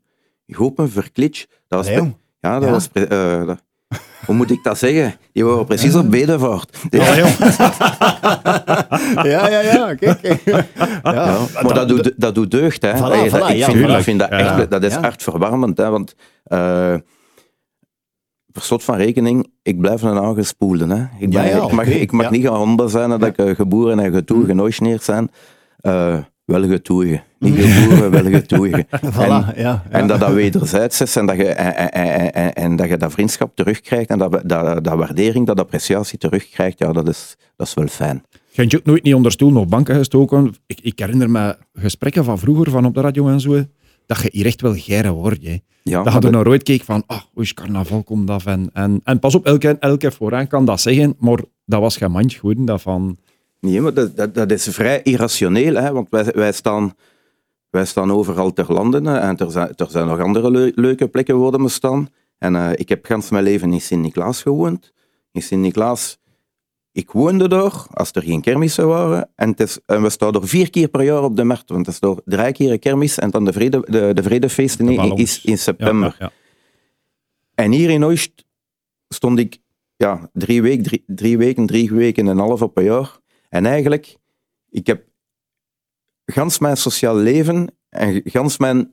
Groepen 0.46 0.90
verklitsch. 0.90 1.44
Dat 1.68 1.84
was 1.86 1.94
jong. 1.94 2.16
ja, 2.40 2.58
dat 2.58 2.68
Ja. 2.68 2.70
was... 2.70 2.88
eh, 2.92 3.46
dat- 3.46 3.62
hoe 4.26 4.34
moet 4.34 4.50
ik 4.50 4.62
dat 4.62 4.78
zeggen? 4.78 5.14
Die 5.32 5.44
waren 5.44 5.64
precies 5.66 5.94
op 5.94 6.10
bedevaart. 6.10 6.78
Ja, 6.90 7.14
ja, 9.22 9.48
ja, 9.48 9.60
ja, 9.60 9.94
kijk. 9.94 10.20
kijk. 10.22 10.40
Ja, 10.44 10.66
Ja, 11.02 11.38
maar 11.62 11.74
dat, 11.74 11.88
doet, 11.88 12.12
dat 12.16 12.34
doet 12.34 12.50
deugd. 12.50 12.82
Hè. 12.82 12.92
Voilà, 12.92 13.00
Hey, 13.02 13.28
dat- 13.28 13.40
voilà, 13.40 13.50
ik 13.50 13.56
ja, 13.56 13.70
vind, 13.70 13.86
voilà. 13.88 13.96
ik 13.96 14.02
vind 14.02 14.18
dat 14.20 14.30
echt, 14.30 14.56
Ja. 14.56 14.64
dat 14.66 14.82
is 14.82 14.92
Ja. 14.94 15.00
hartverwarmend. 15.00 15.78
Hè, 15.78 15.90
want 15.90 16.14
eh 16.44 16.94
per 18.52 18.62
slot 18.62 18.84
van 18.84 18.96
rekening, 18.96 19.50
ik 19.62 19.78
blijf 19.80 20.02
een 20.02 20.18
aangespoelde. 20.18 20.86
Hè. 20.86 21.02
Ik, 21.18 21.30
ben, 21.30 21.42
Ja, 21.42 21.42
ja, 21.56 21.64
ik 21.64 21.72
mag, 21.72 21.86
ik 21.86 22.12
mag 22.12 22.24
ja. 22.24 22.30
niet 22.30 22.46
gaan 22.46 22.54
honden 22.56 22.90
zijn 22.90 23.10
dat 23.10 23.24
ik 23.24 23.36
eh, 23.36 23.54
geboren 23.54 23.98
en 23.98 24.12
getoegen 24.12 24.54
mm. 24.54 24.60
Oosteneers 24.62 25.04
zijn. 25.04 25.30
Eh, 25.80 26.18
wel 26.44 26.62
getoegen. 26.68 27.22
Niet 27.38 27.54
geboren, 27.54 28.10
wel 28.10 28.24
getoegen. 28.24 28.86
Voilà, 28.86 29.18
en, 29.18 29.28
ja, 29.28 29.52
ja. 29.56 29.82
en 29.90 30.06
dat 30.06 30.20
dat 30.20 30.32
wederzijds 30.32 31.00
is 31.00 31.16
en 31.16 31.26
dat 31.26 31.36
je, 31.36 31.44
en, 31.44 31.92
en, 31.92 32.32
en, 32.32 32.54
en 32.54 32.76
dat, 32.76 32.88
je 32.88 32.96
dat 32.96 33.12
vriendschap 33.12 33.56
terugkrijgt 33.56 34.08
en 34.08 34.18
dat, 34.18 34.42
dat, 34.44 34.84
dat 34.84 34.94
waardering, 34.94 35.46
dat 35.46 35.60
appreciatie 35.60 36.18
terugkrijgt, 36.18 36.78
ja, 36.78 36.92
dat 36.92 37.08
is, 37.08 37.36
dat 37.56 37.66
is 37.66 37.74
wel 37.74 37.86
fijn. 37.86 38.22
Je 38.30 38.60
hebt 38.60 38.70
je 38.70 38.78
ook 38.78 38.84
nooit 38.84 39.02
niet 39.02 39.14
onder 39.14 39.32
stoel 39.32 39.56
of 39.56 39.68
banken 39.68 39.96
gestoken. 39.96 40.54
Ik, 40.66 40.80
ik 40.80 40.98
herinner 40.98 41.30
me 41.30 41.56
gesprekken 41.74 42.24
van 42.24 42.38
vroeger, 42.38 42.70
van 42.70 42.84
op 42.84 42.94
de 42.94 43.00
radio 43.00 43.28
en 43.28 43.40
zo, 43.40 43.64
dat 44.06 44.20
je 44.22 44.28
hier 44.32 44.46
echt 44.46 44.60
wel 44.60 44.74
geire 44.74 45.12
wordt. 45.12 45.44
Hè. 45.44 45.58
Ja, 45.82 46.02
dat 46.02 46.12
je 46.12 46.18
er 46.20 46.30
naar 46.30 46.46
ooit 46.46 46.62
keek 46.62 46.82
van, 46.82 47.02
ah, 47.06 47.20
hoe 47.32 47.42
is 47.42 47.54
carnaval 47.54 48.02
komt 48.02 48.30
af. 48.30 48.46
En, 48.46 48.70
en, 48.72 49.00
en 49.04 49.18
pas 49.18 49.34
op, 49.34 49.46
elke, 49.46 49.76
elke 49.80 50.10
vooraan 50.10 50.46
kan 50.46 50.64
dat 50.64 50.80
zeggen, 50.80 51.14
maar 51.18 51.38
dat 51.64 51.80
was 51.80 51.96
geen 51.96 52.10
mandje 52.10 52.38
goed. 52.38 52.66
Dat 52.66 52.82
van, 52.82 53.18
Nee, 53.64 53.80
maar 53.80 53.94
dat, 53.94 54.16
dat, 54.16 54.34
dat 54.34 54.50
is 54.50 54.68
vrij 54.68 55.02
irrationeel, 55.02 55.74
hè, 55.74 55.92
want 55.92 56.10
wij, 56.10 56.24
wij, 56.24 56.52
staan, 56.52 56.94
wij 57.70 57.84
staan 57.84 58.12
overal 58.12 58.52
ter 58.52 58.72
landen 58.72 59.04
hè, 59.06 59.18
en 59.18 59.36
er 59.36 59.50
zijn, 59.50 59.72
er 59.76 59.90
zijn 59.90 60.06
nog 60.06 60.20
andere 60.20 60.50
leu- 60.50 60.72
leuke 60.74 61.08
plekken 61.08 61.38
waar 61.40 61.62
we 61.62 61.68
staan. 61.68 62.08
En 62.38 62.56
eh, 62.56 62.70
ik 62.74 62.88
heb 62.88 63.06
gans 63.06 63.30
mijn 63.30 63.44
leven 63.44 63.72
in 63.72 63.80
Sint-Niklaas 63.80 64.42
gewoond. 64.42 64.92
In 65.32 65.42
Sint-Niklaas, 65.42 66.18
ik 66.92 67.10
woonde 67.10 67.48
daar 67.48 67.86
als 67.90 68.10
er 68.12 68.22
geen 68.22 68.40
kermissen 68.40 68.88
waren. 68.88 69.30
En, 69.34 69.48
het 69.48 69.60
is, 69.60 69.78
en 69.86 70.02
we 70.02 70.10
staan 70.10 70.34
er 70.34 70.48
vier 70.48 70.70
keer 70.70 70.88
per 70.88 71.02
jaar 71.02 71.22
op 71.22 71.36
de 71.36 71.44
markt, 71.44 71.70
want 71.70 71.86
het 71.86 71.94
is 71.94 72.00
door 72.00 72.20
drie 72.24 72.52
keer 72.52 72.72
een 72.72 72.78
kermis 72.78 73.18
en 73.18 73.30
dan 73.30 73.44
de, 73.44 73.52
vrede, 73.52 73.86
de, 73.90 74.10
de 74.14 74.22
vredefeesten 74.22 74.86
de 74.86 74.92
in, 74.92 75.26
Ja, 75.42 75.56
september. 75.56 76.16
ja, 76.18 76.26
ja. 76.26 76.32
En 77.54 77.72
hier 77.72 77.90
in 77.90 78.04
Oost 78.04 78.44
stond 79.08 79.38
ik 79.38 79.58
ja, 79.96 80.30
drie, 80.32 80.62
week, 80.62 80.82
drie, 80.82 81.04
drie 81.06 81.38
weken, 81.38 81.66
drie 81.66 81.92
weken 81.92 82.24
en 82.24 82.30
een 82.30 82.38
half 82.38 82.62
op 82.62 82.76
een 82.76 82.84
jaar. 82.84 83.22
En 83.54 83.66
eigenlijk, 83.66 84.16
ik 84.68 84.86
heb 84.86 85.06
gans 86.24 86.58
mijn 86.58 86.76
sociaal 86.76 87.16
leven 87.16 87.74
en 87.88 88.20
gans 88.24 88.58
mijn 88.58 88.92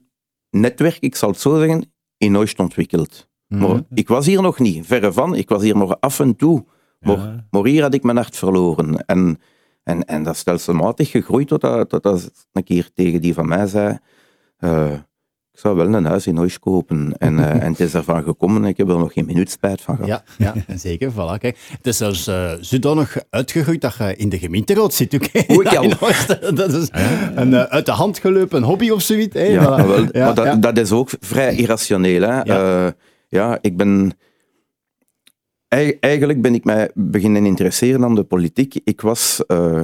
netwerk, 0.50 0.96
ik 0.98 1.16
zal 1.16 1.28
het 1.30 1.40
zo 1.40 1.58
zeggen, 1.58 1.92
in 2.16 2.36
Oost 2.36 2.58
ontwikkeld. 2.58 3.28
Maar 3.48 3.82
ik 3.94 4.08
was 4.08 4.26
hier 4.26 4.42
nog 4.42 4.58
niet, 4.58 4.86
verre 4.86 5.12
van. 5.12 5.34
Ik 5.34 5.48
was 5.48 5.62
hier 5.62 5.76
nog 5.76 6.00
af 6.00 6.20
en 6.20 6.36
toe. 6.36 6.66
Maar, 7.00 7.16
Ja. 7.16 7.46
maar 7.50 7.64
hier 7.64 7.82
had 7.82 7.94
ik 7.94 8.02
mijn 8.02 8.16
hart 8.16 8.36
verloren. 8.36 9.06
En, 9.06 9.40
en, 9.82 10.04
en 10.04 10.22
dat 10.22 10.34
is 10.34 10.40
stelselmatig 10.40 11.10
gegroeid 11.10 11.48
tot 11.48 11.60
dat, 11.60 11.88
tot 11.88 12.30
een 12.52 12.64
keer 12.64 12.90
tegen 12.94 13.20
die 13.20 13.34
van 13.34 13.48
mij 13.48 13.66
zei... 13.66 13.98
eh, 14.56 14.98
ik 15.52 15.58
zou 15.58 15.76
wel 15.76 15.94
een 15.94 16.04
huis 16.04 16.26
in 16.26 16.38
Oost 16.38 16.58
kopen. 16.58 17.14
En, 17.18 17.38
eh, 17.38 17.62
en 17.62 17.70
het 17.70 17.80
is 17.80 17.94
ervan 17.94 18.22
gekomen 18.22 18.62
en 18.62 18.68
ik 18.68 18.76
heb 18.76 18.88
er 18.88 18.98
nog 18.98 19.12
geen 19.12 19.26
minuut 19.26 19.50
spijt 19.50 19.80
van 19.80 19.96
gehad. 19.96 20.22
Ja, 20.38 20.54
ja, 20.66 20.76
zeker. 20.78 21.12
Voilà, 21.12 21.38
kijk. 21.38 21.58
Het 21.76 21.86
is 21.86 21.96
zelfs 21.96 22.28
uh, 22.28 22.52
zodanig 22.60 23.16
uitgegroeid 23.30 23.80
dat 23.80 23.94
je 23.98 24.16
in 24.16 24.28
de 24.28 24.38
gemeenteraad 24.38 24.94
zit. 24.94 25.14
Ook, 25.14 25.26
hè. 25.32 25.54
Oei, 25.54 25.68
ja. 25.70 25.80
Dat 26.50 26.72
is 26.72 26.88
een 27.34 27.50
uh, 27.50 27.62
uit 27.62 27.86
de 27.86 27.92
hand 27.92 28.18
gelopen 28.18 28.62
hobby 28.62 28.90
of 28.90 29.02
zoiets. 29.02 29.34
Hè. 29.34 29.42
Ja, 29.44 29.62
Voilà. 29.62 29.86
wel, 29.86 29.98
Ja, 30.12 30.24
maar 30.24 30.34
dat, 30.34 30.44
ja. 30.44 30.56
dat 30.56 30.78
is 30.78 30.92
ook 30.92 31.10
vrij 31.20 31.54
irrationeel. 31.56 32.20
Hè? 32.22 32.28
Ja. 32.28 32.42
Ja. 32.44 32.94
ja, 33.28 33.58
ik 33.60 33.76
ben... 33.76 34.12
Ei- 35.68 35.96
Eigenlijk 36.00 36.42
ben 36.42 36.54
ik 36.54 36.64
mij 36.64 36.90
beginnen 36.94 37.46
interesseren 37.46 38.04
aan 38.04 38.14
de 38.14 38.22
politiek. 38.24 38.80
Ik 38.84 39.00
was, 39.00 39.42
eh, 39.46 39.82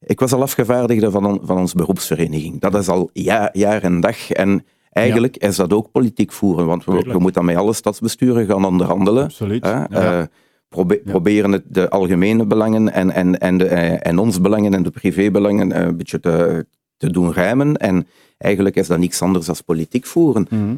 ik 0.00 0.20
was 0.20 0.32
al 0.32 0.42
afgevaardigde 0.42 1.10
van, 1.10 1.26
on- 1.26 1.40
van 1.42 1.58
onze 1.58 1.76
beroepsvereniging. 1.76 2.60
Dat 2.60 2.74
is 2.74 2.88
al 2.88 3.10
jaar, 3.12 3.48
jaar 3.52 3.82
en 3.82 4.00
dag. 4.00 4.30
En 4.30 4.64
eigenlijk 4.96 5.36
is 5.36 5.56
dat 5.56 5.72
ook 5.72 5.90
politiek 5.90 6.32
voeren, 6.32 6.66
want 6.66 6.84
we, 6.84 7.02
we 7.02 7.18
moeten 7.18 7.44
met 7.44 7.56
alle 7.56 7.72
stadsbesturen 7.72 8.46
gaan 8.46 8.64
onderhandelen. 8.64 9.24
Absoluut. 9.24 9.64
Ja. 9.64 9.88
Eh, 9.90 10.22
probe- 10.68 11.00
Proberen 11.04 11.52
het, 11.52 11.62
de 11.68 11.90
algemene 11.90 12.46
belangen 12.46 12.92
en, 12.92 13.10
en, 13.10 13.38
en, 13.38 13.58
de, 13.58 13.64
eh, 13.64 14.10
en 14.10 14.18
ons 14.18 14.40
belangen 14.40 14.74
en 14.74 14.82
de 14.82 14.90
privébelangen 14.90 15.72
eh, 15.72 15.86
een 15.86 15.96
beetje 15.96 16.20
te, 16.20 16.66
te 16.96 17.10
doen 17.10 17.32
rijmen. 17.32 17.76
En 17.76 18.06
eigenlijk 18.38 18.76
is 18.76 18.86
dat 18.86 18.98
niks 18.98 19.22
anders 19.22 19.46
dan 19.46 19.56
politiek 19.64 20.06
voeren. 20.06 20.46
Mhm. 20.50 20.74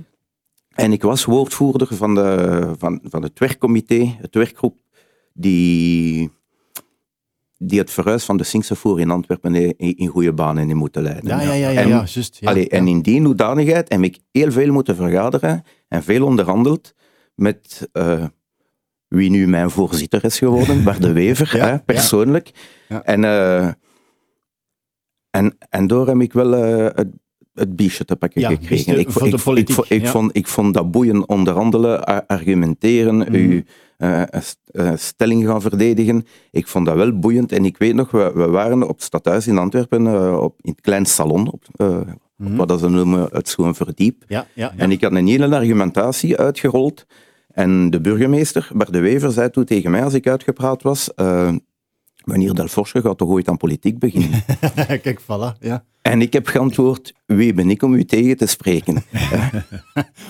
En 0.75 0.93
ik 0.93 1.03
was 1.03 1.25
woordvoerder 1.25 1.89
van, 1.91 2.15
de, 2.15 2.61
van, 2.79 3.01
van 3.03 3.23
het 3.23 3.39
werkcomité, 3.39 4.15
het 4.21 4.35
werkgroep, 4.35 4.77
die 5.33 6.31
die 7.59 7.79
het 7.79 7.91
verhuis 7.91 8.25
van 8.25 8.37
de 8.37 8.45
Singsevoer 8.45 9.01
in 9.01 9.11
Antwerpen 9.11 9.55
in, 9.55 9.77
in 9.97 10.07
goede 10.07 10.33
banen 10.33 10.71
in 10.71 10.77
moeten 10.77 11.03
leiden. 11.03 11.29
Ja, 11.29 11.41
ja, 11.41 11.53
ja, 11.53 11.69
ja, 11.69 11.81
En- 11.81 11.89
ja, 11.89 11.97
juist. 11.97 12.37
Ja, 12.41 12.51
Allee, 12.51 12.63
ja. 12.63 12.69
En 12.69 12.87
in 12.89 13.01
die 13.01 13.23
hoedanigheid 13.23 13.89
heb 13.89 14.03
ik 14.03 14.19
heel 14.33 14.53
veel 14.53 14.73
moeten 14.73 14.97
vergaderen 14.97 15.63
en 15.89 16.03
veel 16.03 16.25
onderhandeld 16.25 16.95
met 17.35 17.89
eh, 17.93 18.25
wie 19.09 19.31
nu 19.31 19.47
mijn 19.49 19.71
voorzitter 19.71 20.25
is 20.25 20.39
geworden, 20.39 20.83
Bart 20.85 21.03
de 21.03 21.13
Wever, 21.13 21.63
hè, 21.65 21.79
persoonlijk. 21.79 22.51
Ja. 22.89 23.03
En, 23.03 23.25
eh, 23.25 23.69
en, 25.31 25.57
en 25.69 25.87
door 25.87 26.07
heb 26.09 26.21
ik 26.21 26.33
wel 26.33 26.55
eh, 26.55 26.85
het, 26.95 27.09
het 27.59 27.77
biesje 27.77 28.05
te 28.05 28.17
pakken 28.17 28.41
Ja, 28.41 28.49
gekregen. 28.49 28.99
Ik, 28.99 29.11
voor 29.11 29.27
ik, 29.27 29.35
ik, 29.35 29.43
politiek, 29.43 29.75
vo- 29.75 29.85
ik, 29.89 30.03
ja. 30.03 30.11
vond, 30.11 30.37
ik 30.37 30.47
vond 30.47 30.75
dat 30.75 30.91
boeiend 30.91 31.27
onderhandelen, 31.27 32.05
argumenteren, 32.27 33.17
Mhm. 33.17 33.35
uw 33.35 33.63
eh, 33.97 34.23
st- 34.41 34.59
stelling 34.95 35.47
gaan 35.47 35.61
verdedigen. 35.61 36.25
Ik 36.51 36.67
vond 36.67 36.87
dat 36.87 36.97
wel 36.97 37.19
boeiend. 37.19 37.53
En 37.53 37.65
ik 37.65 37.77
weet 37.79 37.95
nog, 37.95 38.11
we, 38.11 38.31
we 38.35 38.47
waren 38.49 38.83
op 38.83 38.89
het 38.95 39.03
stadhuis 39.03 39.47
in 39.47 39.59
Antwerpen, 39.59 40.07
eh, 40.07 40.39
op, 40.43 40.55
in 40.61 40.71
het 40.71 40.81
klein 40.81 41.07
salon, 41.07 41.53
op, 41.53 41.65
Mhm. 41.77 42.51
op 42.53 42.57
wat 42.57 42.69
dat 42.69 42.81
ze 42.81 42.89
noemen 42.89 43.29
het 43.33 43.49
schoon 43.49 43.75
verdiep. 43.75 44.25
Ja. 44.29 44.47
En 44.77 44.91
ik 44.91 45.03
had 45.03 45.13
een 45.13 45.27
hele 45.27 45.57
argumentatie 45.57 46.37
uitgerold. 46.37 47.07
En 47.49 47.91
de 47.91 48.01
burgemeester, 48.01 48.71
Bart 48.75 48.93
de 48.93 48.99
Wever, 49.01 49.33
zei 49.33 49.51
toen 49.51 49.65
tegen 49.65 49.91
mij, 49.91 50.05
als 50.05 50.15
ik 50.15 50.27
uitgepraat 50.29 50.83
was, 50.83 51.11
meneer 52.29 52.55
Delforge 52.55 53.01
gaat 53.01 53.19
toch 53.19 53.29
ooit 53.29 53.49
aan 53.49 53.57
politiek 53.57 53.99
beginnen? 53.99 54.45
Kijk, 55.03 55.21
voilà. 55.23 55.59
Ja. 55.61 55.85
en 56.03 56.21
ik 56.23 56.33
heb 56.33 56.47
geantwoord, 56.47 57.13
wie 57.27 57.55
ben 57.55 57.71
ik 57.71 57.83
om 57.83 57.95
u 57.95 58.05
tegen 58.05 58.37
te 58.37 58.47
spreken? 58.47 59.03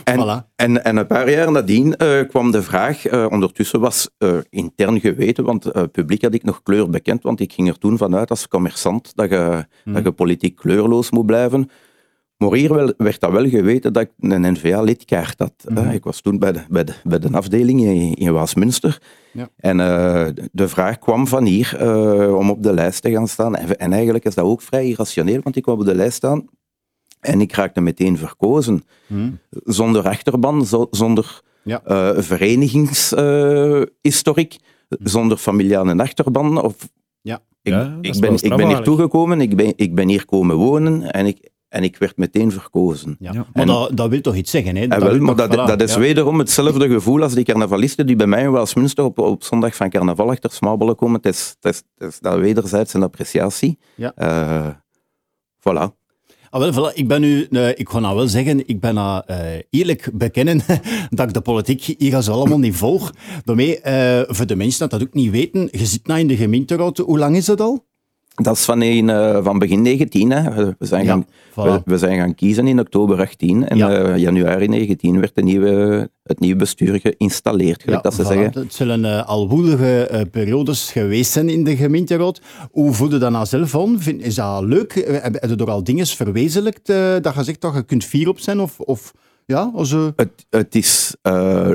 En, 0.04 0.18
Voilà. 0.18 0.52
en, 0.56 0.84
en 0.84 0.96
een 0.96 1.06
paar 1.06 1.30
jaar 1.30 1.52
nadien 1.52 1.96
eh, 1.96 2.28
kwam 2.28 2.50
de 2.50 2.62
vraag, 2.62 3.06
eh, 3.06 3.26
ondertussen 3.30 3.80
was 3.80 4.08
eh, 4.18 4.36
intern 4.50 5.00
geweten, 5.00 5.44
want 5.44 5.90
publiek 5.92 6.22
had 6.22 6.34
ik 6.34 6.42
nog 6.44 6.62
kleur 6.62 6.90
bekend, 6.90 7.22
want 7.22 7.40
ik 7.40 7.52
ging 7.52 7.68
er 7.68 7.78
toen 7.78 7.98
vanuit 7.98 8.30
als 8.30 8.46
commerçant 8.48 9.14
dat 9.14 9.30
je, 9.30 9.66
dat 9.84 10.04
je 10.04 10.12
politiek 10.12 10.56
kleurloos 10.56 11.10
moet 11.10 11.26
blijven. 11.26 11.70
Maar 12.38 12.52
hier 12.52 12.74
wel, 12.74 12.92
werd 12.96 13.20
dat 13.20 13.30
wel 13.30 13.48
geweten 13.48 13.92
dat 13.92 14.02
ik 14.02 14.10
een 14.32 14.52
N-VA-lidkaart 14.52 15.38
had. 15.38 15.52
hè. 15.74 15.92
Ik 15.92 16.04
was 16.04 16.20
toen 16.20 16.38
bij 16.38 16.52
de, 16.52 16.60
bij 16.68 16.84
de, 16.84 16.92
bij 17.04 17.18
de 17.18 17.28
afdeling 17.32 17.80
in, 17.80 18.14
in 18.14 18.32
Waasmunster. 18.32 19.00
Ja. 19.32 19.48
En 19.56 19.80
eh, 19.80 20.26
de 20.52 20.68
vraag 20.68 20.98
kwam 20.98 21.26
van 21.26 21.44
hier 21.44 21.76
eh, 21.78 22.36
om 22.36 22.50
op 22.50 22.62
de 22.62 22.72
lijst 22.72 23.02
te 23.02 23.10
gaan 23.10 23.28
staan. 23.28 23.56
En, 23.56 23.78
en 23.78 23.92
eigenlijk 23.92 24.24
is 24.24 24.34
dat 24.34 24.44
ook 24.44 24.62
vrij 24.62 24.86
irrationeel, 24.88 25.40
want 25.42 25.56
ik 25.56 25.62
kwam 25.62 25.78
op 25.78 25.84
de 25.84 25.94
lijst 25.94 26.16
staan 26.16 26.44
en 27.20 27.40
ik 27.40 27.52
raakte 27.52 27.80
meteen 27.80 28.16
verkozen. 28.18 28.82
Zonder 29.50 30.08
achterban, 30.08 30.66
zo- 30.66 30.86
zonder 30.90 31.40
Ja. 31.64 31.82
eh, 31.84 32.10
verenigingshistoriek, 32.16 34.56
zonder 34.88 35.36
familiale 35.38 35.96
achterban. 36.02 36.62
Of, 36.62 36.88
Ja. 37.22 37.40
ik, 37.62 37.72
Ja, 37.72 37.98
ik, 38.00 38.20
ben, 38.20 38.34
ik 38.34 38.56
ben 38.56 38.66
hier 38.68 38.80
toegekomen, 38.82 39.40
ik 39.40 39.56
ben, 39.56 39.72
ik 39.76 39.94
ben 39.94 40.08
hier 40.08 40.24
komen 40.24 40.56
wonen 40.56 41.12
en 41.12 41.26
ik, 41.26 41.50
en 41.68 41.82
ik 41.82 41.96
werd 41.96 42.16
meteen 42.16 42.52
verkozen. 42.52 43.16
Ja. 43.18 43.32
Ja. 43.32 43.46
Maar 43.52 43.62
En- 43.62 43.66
dat, 43.66 43.96
dat 43.96 44.10
wil 44.10 44.20
toch 44.20 44.34
iets 44.34 44.50
zeggen, 44.50 44.76
hè? 44.76 44.82
En 44.82 45.00
wel, 45.00 45.10
wil 45.10 45.20
maar 45.20 45.34
toch- 45.34 45.46
dat, 45.48 45.58
voilà, 45.58 45.70
dat 45.76 45.80
is 45.88 45.94
ja. 45.94 46.00
wederom 46.00 46.38
hetzelfde 46.38 46.88
gevoel 46.88 47.22
als 47.22 47.34
die 47.34 47.44
carnavalisten 47.44 48.06
die 48.06 48.16
bij 48.16 48.26
mij 48.26 48.42
in 48.42 48.50
Waalsmünster 48.50 49.04
op, 49.04 49.18
op 49.18 49.42
zondag 49.42 49.76
van 49.76 49.90
carnaval 49.90 50.30
achter 50.30 50.50
smabbelen 50.52 50.96
komen. 50.96 51.16
Het 51.22 51.26
is, 51.34 51.56
het 51.60 51.74
is, 51.74 51.82
het 51.98 52.12
is 52.12 52.18
dat 52.20 52.38
wederzijds 52.38 52.94
een 52.94 53.02
appreciatie. 53.02 53.78
Ja. 53.94 54.12
Eh, 54.14 54.66
voilà. 55.58 55.96
Ah, 56.50 56.60
wel, 56.60 56.72
voilà. 56.72 56.94
Ik 56.94 57.08
ben 57.08 57.20
nu, 57.20 57.46
eh, 57.50 57.68
ik 57.68 57.88
ga 57.88 57.98
nou 57.98 58.16
wel 58.16 58.28
zeggen, 58.28 58.68
ik 58.68 58.80
ben 58.80 58.94
nou, 58.94 59.22
eh, 59.26 59.38
eerlijk 59.70 60.10
bekennen 60.14 60.60
dat 61.10 61.28
ik 61.28 61.34
de 61.34 61.40
politiek 61.40 61.94
hier 61.98 62.22
zo 62.22 62.32
allemaal 62.32 62.58
niet 62.58 62.76
volg. 62.76 63.12
Daarmee, 63.44 63.80
eh, 63.80 64.34
voor 64.34 64.46
de 64.46 64.56
mensen 64.56 64.80
dat 64.88 64.90
dat 64.90 65.08
ook 65.08 65.14
niet 65.14 65.30
weten, 65.30 65.68
je 65.70 65.86
zit 65.86 66.06
nou 66.06 66.20
in 66.20 66.26
de 66.26 66.36
gemeenteraad, 66.36 66.98
hoe 66.98 67.18
lang 67.18 67.36
is 67.36 67.44
dat 67.44 67.60
al? 67.60 67.86
Dat 68.42 68.56
is 68.56 68.64
van, 68.64 68.80
een, 68.80 69.10
eh, 69.10 69.44
van 69.44 69.58
begin 69.58 69.82
19. 69.82 70.30
Hè. 70.30 70.54
We, 70.78 70.86
zijn 70.86 71.04
Ja, 71.04 71.10
gaan, 71.10 71.26
voilà. 71.26 71.54
we, 71.54 71.80
we 71.84 71.98
zijn 71.98 72.18
gaan 72.18 72.34
kiezen 72.34 72.66
in 72.66 72.80
oktober 72.80 73.18
18 73.20 73.68
en 73.68 73.76
Ja. 73.76 73.90
eh, 73.90 74.16
januari 74.16 74.66
19 74.68 75.20
werd 75.20 75.34
de 75.34 75.42
nieuwe, 75.42 76.10
het 76.22 76.40
nieuwe 76.40 76.56
bestuur 76.56 77.00
geïnstalleerd, 77.00 77.82
gelijk 77.82 78.02
dat 78.02 78.14
ze 78.14 78.22
voilà. 78.22 78.26
zeggen. 78.26 78.50
Het 78.62 78.74
zullen 78.74 79.04
eh, 79.04 79.26
al 79.26 79.48
woelige 79.48 80.26
periodes 80.30 80.92
geweest 80.92 81.30
zijn 81.32 81.48
in 81.48 81.64
de 81.64 81.76
gemeenteraad. 81.76 82.40
Hoe 82.70 82.92
voel 82.92 83.10
je 83.10 83.18
dat 83.18 83.30
nou 83.30 83.46
zelf 83.46 83.74
aan? 83.76 84.00
Vind, 84.00 84.22
is 84.22 84.34
dat 84.34 84.62
leuk? 84.62 84.92
Heb 85.22 85.34
je 85.48 85.56
er 85.56 85.70
al 85.70 85.84
dingen 85.84 86.06
verwezenlijkt 86.06 86.86
dat 87.22 87.34
je 87.34 87.42
zegt 87.44 87.60
dat 87.60 87.74
je 87.74 87.82
kunt 87.82 88.04
fier 88.04 88.28
op 88.28 88.38
zijn? 88.40 88.60
Of, 88.60 88.80
of 88.80 89.12
ja, 89.46 89.70
als, 89.74 89.92
eh, 89.92 90.06
Het, 90.16 90.46
het 90.50 90.74
is 90.74 91.16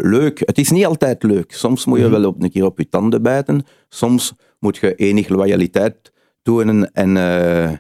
leuk. 0.01 0.39
Het 0.45 0.57
is 0.57 0.69
niet 0.71 0.85
altijd 0.85 1.23
leuk. 1.23 1.51
Soms 1.51 1.85
moet 1.85 1.99
je 1.99 2.09
wel 2.09 2.25
op 2.25 2.43
een 2.43 2.51
keer 2.51 2.65
op 2.65 2.77
je 2.77 2.89
tanden 2.89 3.21
bijten. 3.21 3.65
Soms 3.89 4.33
moet 4.59 4.77
je 4.77 4.95
enige 4.95 5.33
loyaliteit 5.33 6.11
en, 6.43 7.17
eh, 7.17 7.71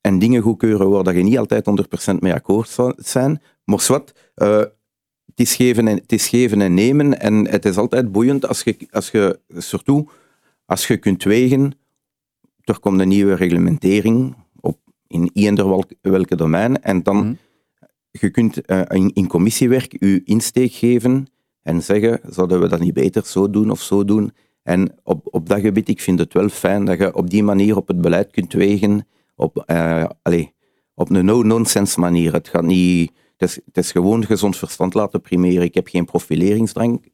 en 0.00 0.18
dingen 0.18 0.42
goedkeuren 0.42 0.90
waar 0.90 1.04
dat 1.04 1.14
je 1.14 1.22
niet 1.22 1.38
altijd 1.38 1.66
100% 1.66 2.20
mee 2.20 2.34
akkoord 2.34 2.68
zou 2.68 2.92
zijn. 2.96 3.42
Maar 3.64 3.80
zwart, 3.80 4.30
eh, 4.34 4.58
het, 5.24 5.40
is 5.40 5.54
geven 5.54 5.88
en, 5.88 5.96
het 5.96 6.12
is 6.12 6.28
geven 6.28 6.60
en 6.60 6.74
nemen. 6.74 7.20
En 7.20 7.48
het 7.48 7.64
is 7.64 7.76
altijd 7.76 8.12
boeiend 8.12 8.48
als 8.48 8.62
je, 8.62 8.76
als 8.90 9.10
je 9.10 9.40
surtout 9.56 10.10
als 10.64 10.86
je 10.86 10.96
kunt 10.96 11.22
wegen, 11.24 11.72
er 12.64 12.80
komt 12.80 13.00
een 13.00 13.08
nieuwe 13.08 13.34
reglementering 13.34 14.34
op, 14.60 14.78
in 15.06 15.30
eender 15.32 15.68
welk, 15.68 15.90
welke 16.00 16.36
domein. 16.36 16.82
En 16.82 17.02
dan 17.02 17.16
Mhm. 17.16 17.34
je 18.10 18.30
kunt 18.30 18.60
eh, 18.60 18.82
in, 18.88 19.10
in 19.14 19.26
commissiewerk 19.26 19.96
je 19.98 20.22
insteek 20.24 20.72
geven 20.72 21.26
en 21.62 21.82
zeggen, 21.82 22.20
zouden 22.28 22.60
we 22.60 22.68
dat 22.68 22.80
niet 22.80 22.94
beter 22.94 23.26
zo 23.26 23.50
doen 23.50 23.70
of 23.70 23.80
zo 23.80 24.04
doen? 24.04 24.32
En 24.62 24.94
op, 25.02 25.26
op 25.30 25.48
dat 25.48 25.60
gebied, 25.60 25.88
ik 25.88 26.00
vind 26.00 26.18
het 26.18 26.32
wel 26.32 26.48
fijn 26.48 26.84
dat 26.84 26.98
je 26.98 27.14
op 27.14 27.30
die 27.30 27.42
manier 27.42 27.76
op 27.76 27.88
het 27.88 28.00
beleid 28.00 28.30
kunt 28.30 28.52
wegen, 28.52 29.06
op, 29.36 29.62
eh, 29.66 30.04
allee, 30.22 30.54
op 30.94 31.10
een 31.10 31.24
no-nonsense 31.24 32.00
manier. 32.00 32.32
Het, 32.32 32.48
gaat 32.48 32.62
niet, 32.62 33.10
het, 33.36 33.48
is, 33.48 33.54
het 33.66 33.76
is 33.76 33.92
gewoon 33.92 34.24
gezond 34.26 34.56
verstand 34.56 34.94
laten 34.94 35.20
primeren. 35.20 35.62
Ik 35.62 35.74
heb 35.74 35.88
geen 35.88 36.04
profileringsdrang. 36.04 37.12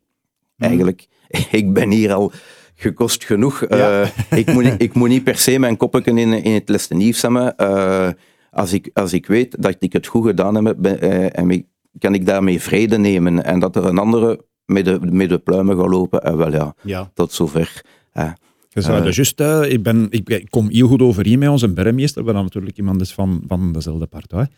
Eigenlijk, 0.59 1.07
ik 1.51 1.73
ben 1.73 1.91
hier 1.91 2.13
al 2.13 2.33
gekost 2.75 3.25
genoeg. 3.25 3.63
Eh, 3.63 4.09
ik, 4.31 4.53
moet, 4.53 4.63
niet- 4.65 4.83
ik 4.83 4.95
moet 4.95 5.09
niet 5.09 5.25
per 5.25 5.37
se 5.39 5.59
mijn 5.59 5.77
koppeken 5.77 6.19
in, 6.19 6.33
in 6.33 6.53
het 6.53 6.69
leste 6.69 6.95
nieuws 6.95 7.23
hebben. 7.23 7.57
Eh, 7.57 8.09
als, 8.51 8.73
ik, 8.73 8.91
als 8.93 9.13
ik 9.13 9.27
weet 9.27 9.63
dat 9.63 9.77
ik 9.79 9.93
het 9.93 10.07
goed 10.07 10.27
gedaan 10.27 10.65
heb, 10.65 10.77
ben- 10.79 11.33
en 11.35 11.51
ik- 11.51 11.67
kan 11.99 12.15
ik 12.15 12.27
daarmee 12.27 12.61
vrede 12.61 12.99
nemen. 12.99 13.45
En 13.45 13.59
dat 13.59 13.77
er 13.77 13.85
een 13.85 13.99
andere 13.99 14.45
met 14.66 14.85
de, 14.85 14.99
met 15.00 15.28
de 15.28 15.38
pluimen 15.38 15.76
lopen, 15.76 16.23
eh, 16.23 16.35
wel 16.37 16.52
ja, 16.52 16.75
ja. 16.83 17.11
tot 17.14 17.33
zover. 17.33 17.85
Eh, 18.12 18.30
Je 18.68 18.80
zei 18.80 18.99
Eh. 18.99 19.04
dat 19.04 19.14
juist, 19.14 19.38
hè. 19.38 19.66
ik, 19.66 19.83
ben, 19.83 20.06
ik, 20.11 20.28
ik 20.28 20.50
kom 20.50 20.68
heel 20.68 20.88
goed 20.88 21.02
overeen 21.02 21.38
met 21.38 21.49
onze 21.49 21.73
burgemeester, 21.73 22.25
wat 22.25 22.35
natuurlijk 22.35 22.76
iemand 22.76 23.00
is 23.00 23.12
van, 23.12 23.42
van 23.47 23.73
dezelfde 23.73 24.06
partij. 24.06 24.49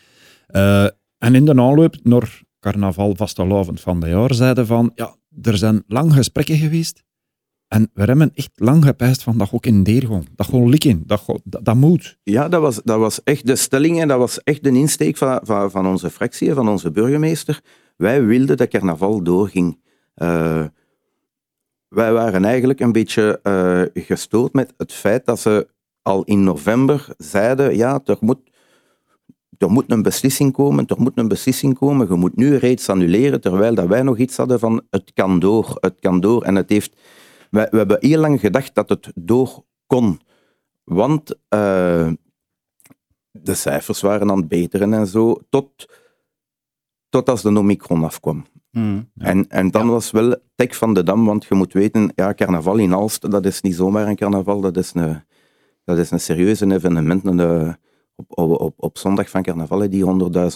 Eh, 0.46 0.84
en 1.18 1.34
in 1.34 1.44
de 1.44 1.50
aanloop 1.60 1.94
naar 2.02 2.42
carnaval 2.60 3.14
vastelavond 3.16 3.80
van 3.80 4.00
de 4.00 4.08
jaar 4.08 4.34
zeiden 4.34 4.66
van, 4.66 4.90
ja, 4.94 5.16
er 5.42 5.56
zijn 5.58 5.82
lang 5.86 6.14
gesprekken 6.14 6.56
geweest 6.56 7.04
en 7.68 7.90
we 7.94 8.02
hebben 8.02 8.30
echt 8.34 8.50
lang 8.54 8.84
gepijst 8.84 9.22
van 9.22 9.38
dat 9.38 9.52
ook 9.52 9.66
in 9.66 9.82
Deergon, 9.82 10.26
dat 10.34 10.46
gewoon 10.46 10.68
likken, 10.68 11.02
dat, 11.06 11.24
dat, 11.44 11.64
dat 11.64 11.74
moet. 11.74 12.18
Ja, 12.22 12.48
dat 12.48 12.60
was, 12.60 12.80
dat 12.84 12.98
was 12.98 13.22
echt 13.22 13.46
de 13.46 13.56
stelling 13.56 14.00
en 14.00 14.08
dat 14.08 14.18
was 14.18 14.42
echt 14.42 14.62
de 14.64 14.70
insteek 14.70 15.16
van, 15.16 15.40
van, 15.42 15.70
van 15.70 15.86
onze 15.86 16.10
fractie, 16.10 16.54
van 16.54 16.68
onze 16.68 16.90
burgemeester. 16.90 17.60
Wij 17.96 18.24
wilden 18.24 18.56
dat 18.56 18.68
carnaval 18.68 19.22
doorging. 19.22 19.84
Eh, 20.16 20.64
wij 21.88 22.12
waren 22.12 22.44
eigenlijk 22.44 22.80
een 22.80 22.92
beetje 22.92 23.40
eh, 23.42 24.04
gestoord 24.04 24.52
met 24.52 24.74
het 24.76 24.92
feit 24.92 25.26
dat 25.26 25.40
ze 25.40 25.68
al 26.02 26.24
in 26.24 26.44
november 26.44 27.08
zeiden, 27.16 27.76
ja, 27.76 28.00
er 28.04 28.16
moet, 28.20 28.38
er 29.58 29.70
moet 29.70 29.90
een 29.90 30.02
beslissing 30.02 30.52
komen, 30.52 30.86
er 30.86 31.00
moet 31.00 31.18
een 31.18 31.28
beslissing 31.28 31.78
komen, 31.78 32.08
je 32.08 32.14
moet 32.14 32.36
nu 32.36 32.56
reeds 32.56 32.88
annuleren, 32.88 33.40
terwijl 33.40 33.74
dat 33.74 33.86
wij 33.86 34.02
nog 34.02 34.18
iets 34.18 34.36
hadden 34.36 34.58
van 34.58 34.82
het 34.90 35.12
kan 35.12 35.38
door, 35.38 35.76
het 35.80 36.00
kan 36.00 36.20
door. 36.20 36.42
En 36.42 36.54
het 36.54 36.68
heeft, 36.68 36.96
wij, 37.50 37.68
we 37.70 37.76
hebben 37.76 37.96
heel 38.00 38.20
lang 38.20 38.40
gedacht 38.40 38.74
dat 38.74 38.88
het 38.88 39.12
door 39.14 39.64
kon. 39.86 40.20
Want 40.84 41.36
eh, 41.48 42.12
de 43.30 43.54
cijfers 43.54 44.00
waren 44.00 44.30
aan 44.30 44.38
het 44.38 44.48
beteren 44.48 44.92
en 44.92 45.06
zo, 45.06 45.40
tot, 45.50 45.68
tot 47.08 47.28
als 47.28 47.42
de 47.42 47.58
Omicron 47.58 48.04
afkwam. 48.04 48.44
Mm. 48.76 49.08
En, 49.18 49.48
en 49.48 49.70
dan 49.70 49.88
was 49.88 50.10
wel 50.10 50.36
tek 50.54 50.74
van 50.74 50.94
de 50.94 51.02
dam, 51.02 51.24
want 51.24 51.44
je 51.44 51.54
moet 51.54 51.72
weten, 51.72 52.12
ja, 52.14 52.34
carnaval 52.34 52.76
in 52.76 52.94
Aalst, 52.94 53.30
dat 53.30 53.46
is 53.46 53.60
niet 53.60 53.74
zomaar 53.74 54.08
een 54.08 54.16
carnaval, 54.16 54.60
dat 54.60 54.76
is 54.76 54.90
een, 54.94 55.22
dat 55.84 55.98
is 55.98 56.10
een 56.10 56.20
serieus 56.20 56.60
evenement. 56.60 57.26
Een, 57.26 57.40
eh, 57.40 57.72
op, 58.16 58.38
op, 58.38 58.60
op, 58.60 58.74
op 58.76 58.98
zondag 58.98 59.30
van 59.30 59.42
carnaval 59.42 59.90
die 59.90 60.04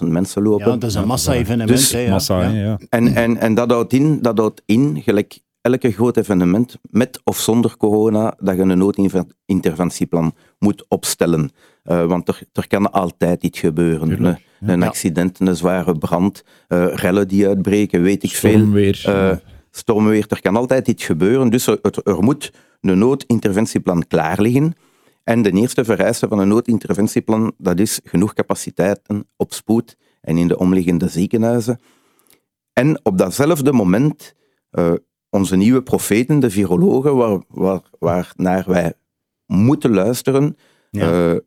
100.000 0.02 0.08
mensen 0.08 0.42
lopen. 0.42 0.70
Ja, 0.70 0.76
dat 0.76 0.90
is 0.90 0.94
een 0.94 1.06
massa-evenement. 1.06 1.68
Dus 1.68 1.92
hè, 1.92 1.98
ja. 1.98 2.10
Massa, 2.10 2.48
ja. 2.48 2.78
En, 2.88 3.14
en, 3.14 3.36
en 3.36 3.54
dat, 3.54 3.70
houdt 3.70 3.92
in, 3.92 4.22
dat 4.22 4.38
houdt 4.38 4.62
in, 4.66 5.02
gelijk 5.02 5.38
elke 5.60 5.92
groot 5.92 6.16
evenement, 6.16 6.78
met 6.82 7.20
of 7.24 7.38
zonder 7.38 7.76
corona, 7.76 8.34
dat 8.38 8.56
je 8.56 8.62
een 8.62 8.78
noodinterventieplan 8.78 10.32
moet 10.58 10.84
opstellen. 10.88 11.50
Eh, 11.82 12.06
want 12.06 12.28
er, 12.28 12.42
er 12.52 12.66
kan 12.66 12.92
altijd 12.92 13.42
iets 13.42 13.58
gebeuren. 13.58 14.38
Een, 14.60 14.82
accident, 14.82 15.40
een 15.40 15.56
zware 15.56 15.98
brand, 15.98 16.44
eh, 16.68 16.86
rellen 16.94 17.28
die 17.28 17.46
uitbreken, 17.46 18.02
weet 18.02 18.22
ik 18.22 18.30
veel. 18.30 18.50
Stormweer. 18.52 19.02
Eh, 19.06 19.36
stormenweer, 19.70 20.24
er 20.28 20.40
kan 20.40 20.56
altijd 20.56 20.88
iets 20.88 21.04
gebeuren. 21.04 21.50
Dus 21.50 21.66
er, 21.66 21.78
het- 21.82 22.06
er 22.06 22.22
moet 22.22 22.52
een 22.80 22.98
noodinterventieplan 22.98 24.06
klaar 24.06 24.40
liggen. 24.40 24.74
En 25.24 25.42
de 25.42 25.50
eerste 25.52 25.84
vereiste 25.84 26.28
van 26.28 26.38
een 26.38 26.48
noodinterventieplan, 26.48 27.52
dat 27.58 27.78
is 27.78 28.00
genoeg 28.04 28.32
capaciteiten 28.34 29.28
op 29.36 29.52
spoed 29.52 29.96
en 30.20 30.36
in 30.36 30.48
de 30.48 30.58
omliggende 30.58 31.08
ziekenhuizen. 31.08 31.80
En 32.72 33.00
op 33.02 33.18
datzelfde 33.18 33.72
moment 33.72 34.34
eh, 34.70 34.92
onze 35.30 35.56
nieuwe 35.56 35.82
profeten, 35.82 36.40
de 36.40 36.50
virologen, 36.50 37.16
waar, 37.16 37.40
waar, 37.48 37.80
waarnaar 37.98 38.64
wij 38.66 38.92
moeten 39.46 39.90
luisteren, 39.94 40.56
Ja. 40.90 41.38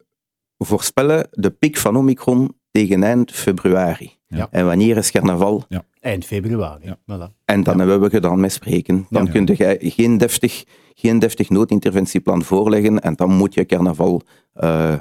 voorspellen 0.58 1.28
de 1.32 1.52
piek 1.52 1.78
van 1.78 1.96
Omicron 1.96 2.56
tegen 2.74 3.04
eind 3.04 3.32
februari. 3.32 4.18
Ja. 4.28 4.48
En 4.52 4.66
wanneer 4.66 4.98
is 4.98 5.12
carnaval? 5.12 5.64
Eind 6.00 6.26
februari. 6.26 6.86
Ja. 6.86 6.98
Voilà. 6.98 7.32
En 7.46 7.64
dan 7.64 7.74
Ja. 7.78 7.80
hebben 7.80 8.02
we 8.02 8.10
gedaan 8.10 8.40
met 8.40 8.52
spreken. 8.52 9.06
Dan 9.10 9.26
Ja. 9.26 9.32
kun 9.32 9.46
je 9.58 9.78
geen 9.80 10.18
deftig, 10.18 10.64
geen 10.94 11.20
deftig 11.20 11.50
noodinterventieplan 11.50 12.44
voorleggen 12.44 13.00
en 13.00 13.14
dan 13.16 13.32
moet 13.32 13.54
je 13.54 13.66
carnaval, 13.66 14.22
eh, 14.54 14.96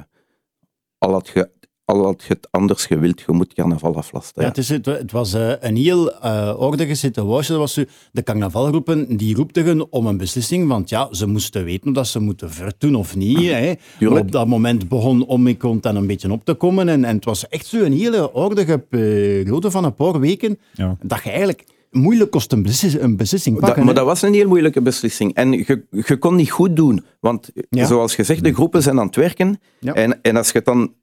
al, 0.97 1.11
had 1.11 1.27
je, 1.33 1.49
al 1.85 2.03
had 2.03 2.23
je 2.27 2.33
het 2.33 2.47
anders 2.51 2.85
gewild, 2.85 3.21
je 3.25 3.31
moet 3.31 3.53
carnaval 3.53 3.95
aflasten. 3.95 4.33
Ja, 4.35 4.41
Ja. 4.41 4.47
het, 4.47 4.57
is, 4.57 4.69
het, 4.69 4.85
het 4.85 5.11
was 5.11 5.33
eh, 5.33 5.51
een 5.59 5.75
heel 5.75 6.11
uh, 6.13 6.53
ordige 6.57 6.93
situatie. 6.95 7.49
Dat 7.51 7.59
was 7.59 7.73
de 8.11 8.23
carnavalgroepen 8.23 9.17
die 9.17 9.35
roepten 9.35 9.91
om 9.91 10.07
een 10.07 10.17
beslissing, 10.17 10.67
want 10.67 10.89
ja, 10.89 11.07
ze 11.13 11.27
moesten 11.27 11.63
weten 11.63 11.87
of 11.89 11.93
dat 11.95 12.07
ze 12.07 12.19
moeten 12.19 12.49
verdoen 12.51 12.95
of 12.95 13.15
niet. 13.15 13.37
Hè. 13.51 13.73
Maar 13.99 14.19
op 14.19 14.31
dat 14.31 14.47
moment 14.47 14.87
begon 14.87 15.25
Omicron 15.25 15.79
dan 15.81 15.95
een 15.95 16.07
beetje 16.07 16.31
op 16.31 16.45
te 16.45 16.53
komen 16.53 16.89
en, 16.89 17.03
en 17.03 17.15
het 17.15 17.25
was 17.25 17.47
echt 17.47 17.65
zo 17.65 17.83
een 17.83 17.93
hele 17.93 18.33
ordige 18.33 18.77
periode 18.77 19.71
van 19.71 19.83
een 19.83 19.93
paar 19.95 20.19
weken 20.19 20.59
Ja. 20.73 20.97
dat 21.01 21.23
je 21.23 21.29
eigenlijk 21.29 21.63
moeilijk 21.91 22.31
kost 22.31 22.51
een 22.51 22.63
beslissing, 22.63 23.03
een 23.03 23.17
beslissing 23.17 23.55
Dat- 23.55 23.65
pakken. 23.65 23.85
maar 23.85 23.93
dat 23.93 24.05
was 24.05 24.21
een 24.21 24.33
heel 24.33 24.47
moeilijke 24.47 24.81
beslissing. 24.81 25.33
En 25.33 25.51
je, 25.51 25.83
je 25.89 26.17
kon 26.17 26.35
niet 26.35 26.51
goed 26.51 26.75
doen. 26.75 27.05
Want 27.19 27.51
Ja. 27.69 27.85
zoals 27.85 28.15
gezegd, 28.15 28.43
de 28.43 28.53
groepen 28.53 28.81
zijn 28.83 28.99
aan 28.99 29.05
het 29.05 29.15
werken. 29.15 29.59
Ja. 29.79 29.93
En, 29.93 30.21
en 30.21 30.35
als 30.35 30.51
je 30.51 30.61
dan 30.61 30.93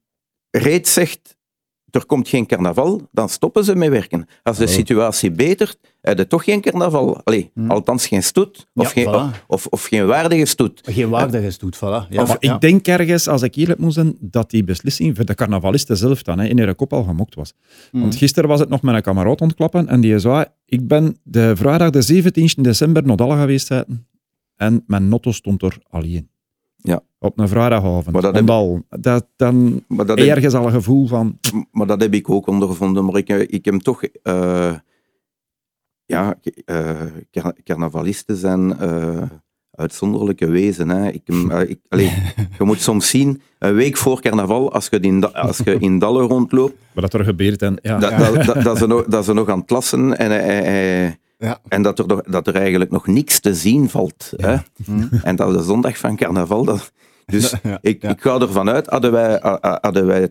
reeds 0.51 0.93
zegt, 0.93 1.39
er 1.91 2.07
komt 2.07 2.29
geen 2.29 2.47
carnaval, 2.47 3.09
dan 3.13 3.29
stoppen 3.29 3.65
ze 3.65 3.75
met 3.77 3.89
werken. 3.89 4.27
Als 4.43 4.59
de 4.59 4.67
situatie 4.67 5.31
betert, 5.31 5.79
heb 6.01 6.19
je 6.19 6.27
toch 6.27 6.45
geen 6.45 6.61
carnaval. 6.61 7.21
Allee, 7.25 7.51
althans 7.69 8.07
geen 8.07 8.23
stoet. 8.23 8.67
Of, 8.75 8.93
Hm. 8.93 9.01
Ja, 9.01 9.11
geen, 9.13 9.33
voilà. 9.33 9.47
of, 9.47 9.67
of 9.67 9.85
geen 9.85 10.07
waardige 10.07 10.47
stoet. 10.47 10.81
Geen 10.85 11.09
waardige 11.09 11.51
stoet, 11.51 11.77
voilà. 11.77 12.09
Ja, 12.09 12.25
maar 12.25 12.37
ja. 12.41 12.55
ik 12.55 12.61
denk 12.61 12.87
ergens, 12.87 13.29
als 13.29 13.43
ik 13.43 13.55
eerlijk 13.55 13.79
moet 13.79 13.93
zijn, 13.93 14.17
dat 14.21 14.51
die 14.51 14.65
beslissing 14.65 15.17
voor 15.17 15.25
de 15.25 15.35
carnavalisten 15.35 15.97
zelf 15.97 16.23
dan 16.23 16.39
hè, 16.39 16.47
in 16.47 16.59
hun 16.59 16.75
kop 16.75 16.93
al 16.93 17.03
gemokt 17.03 17.35
was. 17.35 17.53
Mm. 17.93 18.01
Want 18.01 18.17
gisteren 18.17 18.49
was 18.49 18.61
het 18.61 18.69
nog 18.69 18.83
met 18.83 18.95
een 18.95 19.03
kameraad 19.03 19.41
ontklappen 19.41 19.89
en 19.89 20.01
die 20.01 20.19
zei, 20.19 20.45
ik 20.67 20.89
ben 20.89 21.17
de 21.23 21.57
vrijdag 21.57 21.91
de 21.91 22.03
17 22.03 22.63
december 22.63 23.03
naar 23.05 23.17
Dalle 23.17 23.37
geweest 23.37 23.71
en 24.57 24.85
mijn 24.87 25.09
notto 25.09 25.33
stond 25.33 25.63
er 25.63 25.79
alleen. 25.89 26.31
Ja. 26.83 27.01
Op 27.19 27.39
een 27.39 27.49
vrijdagavond. 27.49 28.05
Maar 28.05 28.23
dat 28.23 28.35
Want 28.35 28.37
heb- 28.37 28.51
al, 28.51 28.83
dat, 28.89 29.27
dan 29.37 29.85
Maar 29.89 30.07
dat, 30.07 30.19
heb, 30.19 30.29
ergens 30.29 30.55
al 30.55 30.65
een 30.67 30.73
gevoel 30.73 31.07
van... 31.07 31.39
maar 31.73 31.87
dat 31.87 32.01
heb 32.01 32.15
ik 32.15 32.31
ook 32.31 32.47
ondervonden. 32.47 33.05
Maar 33.05 33.17
ik, 33.17 33.29
ik 33.29 33.65
heb 33.65 33.75
toch... 33.75 34.03
eh, 34.23 34.75
ja, 36.05 36.35
eh, 36.65 36.91
car- 37.31 37.57
carnavalisten 37.65 38.37
zijn 38.37 38.79
eh, 38.79 39.23
uitzonderlijke 39.71 40.47
wezen. 40.47 40.89
Hè. 40.89 41.09
Ik, 41.11 41.23
eh, 41.29 41.61
ik, 41.69 41.79
allee, 41.89 42.07
je 42.59 42.65
moet 42.65 42.81
soms 42.81 43.09
zien, 43.11 43.41
een 43.59 43.75
week 43.75 43.97
voor 43.97 44.21
carnaval, 44.21 44.73
als 44.73 44.87
je 44.91 45.01
in, 45.01 45.33
als 45.33 45.59
je 45.59 45.77
in 45.79 45.99
Dalle 45.99 46.23
rondloopt, 46.23 46.75
Wat 46.93 47.15
er 47.15 47.25
gebeurt. 47.25 47.63
En, 47.63 47.79
ja, 47.83 47.99
dat, 47.99 48.19
dat, 48.19 48.45
dat, 48.45 48.63
dat, 48.63 48.79
ze 48.79 48.87
nog, 48.87 49.05
dat 49.05 49.25
ze 49.25 49.33
nog 49.33 49.49
aan 49.49 49.61
het 49.61 49.71
lassen 49.71 50.19
en, 50.19 50.31
eh, 50.31 51.05
eh, 51.07 51.13
Ja. 51.41 51.59
en 51.69 51.83
dat, 51.83 51.99
er, 51.99 52.07
nog- 52.07 52.23
dat 52.23 52.47
er 52.47 52.55
eigenlijk 52.55 52.91
nog 52.91 53.07
niks 53.07 53.41
te 53.41 53.55
zien 53.55 53.89
valt. 53.89 54.33
Hè. 54.37 54.57
En 55.23 55.37
dat 55.37 55.53
de 55.53 55.63
zondag 55.63 55.99
van 55.99 56.17
carnaval... 56.17 56.65
Dat, 56.65 56.93
dus 57.27 57.55
Ja, 57.63 57.79
ik, 57.81 58.03
ik 58.03 58.21
ga 58.21 58.39
ervan 58.41 58.69
uit, 58.71 58.87
hadden 58.87 59.13
wij, 59.13 59.39
ha- 59.43 59.79
hadden 59.81 60.07
wij 60.07 60.29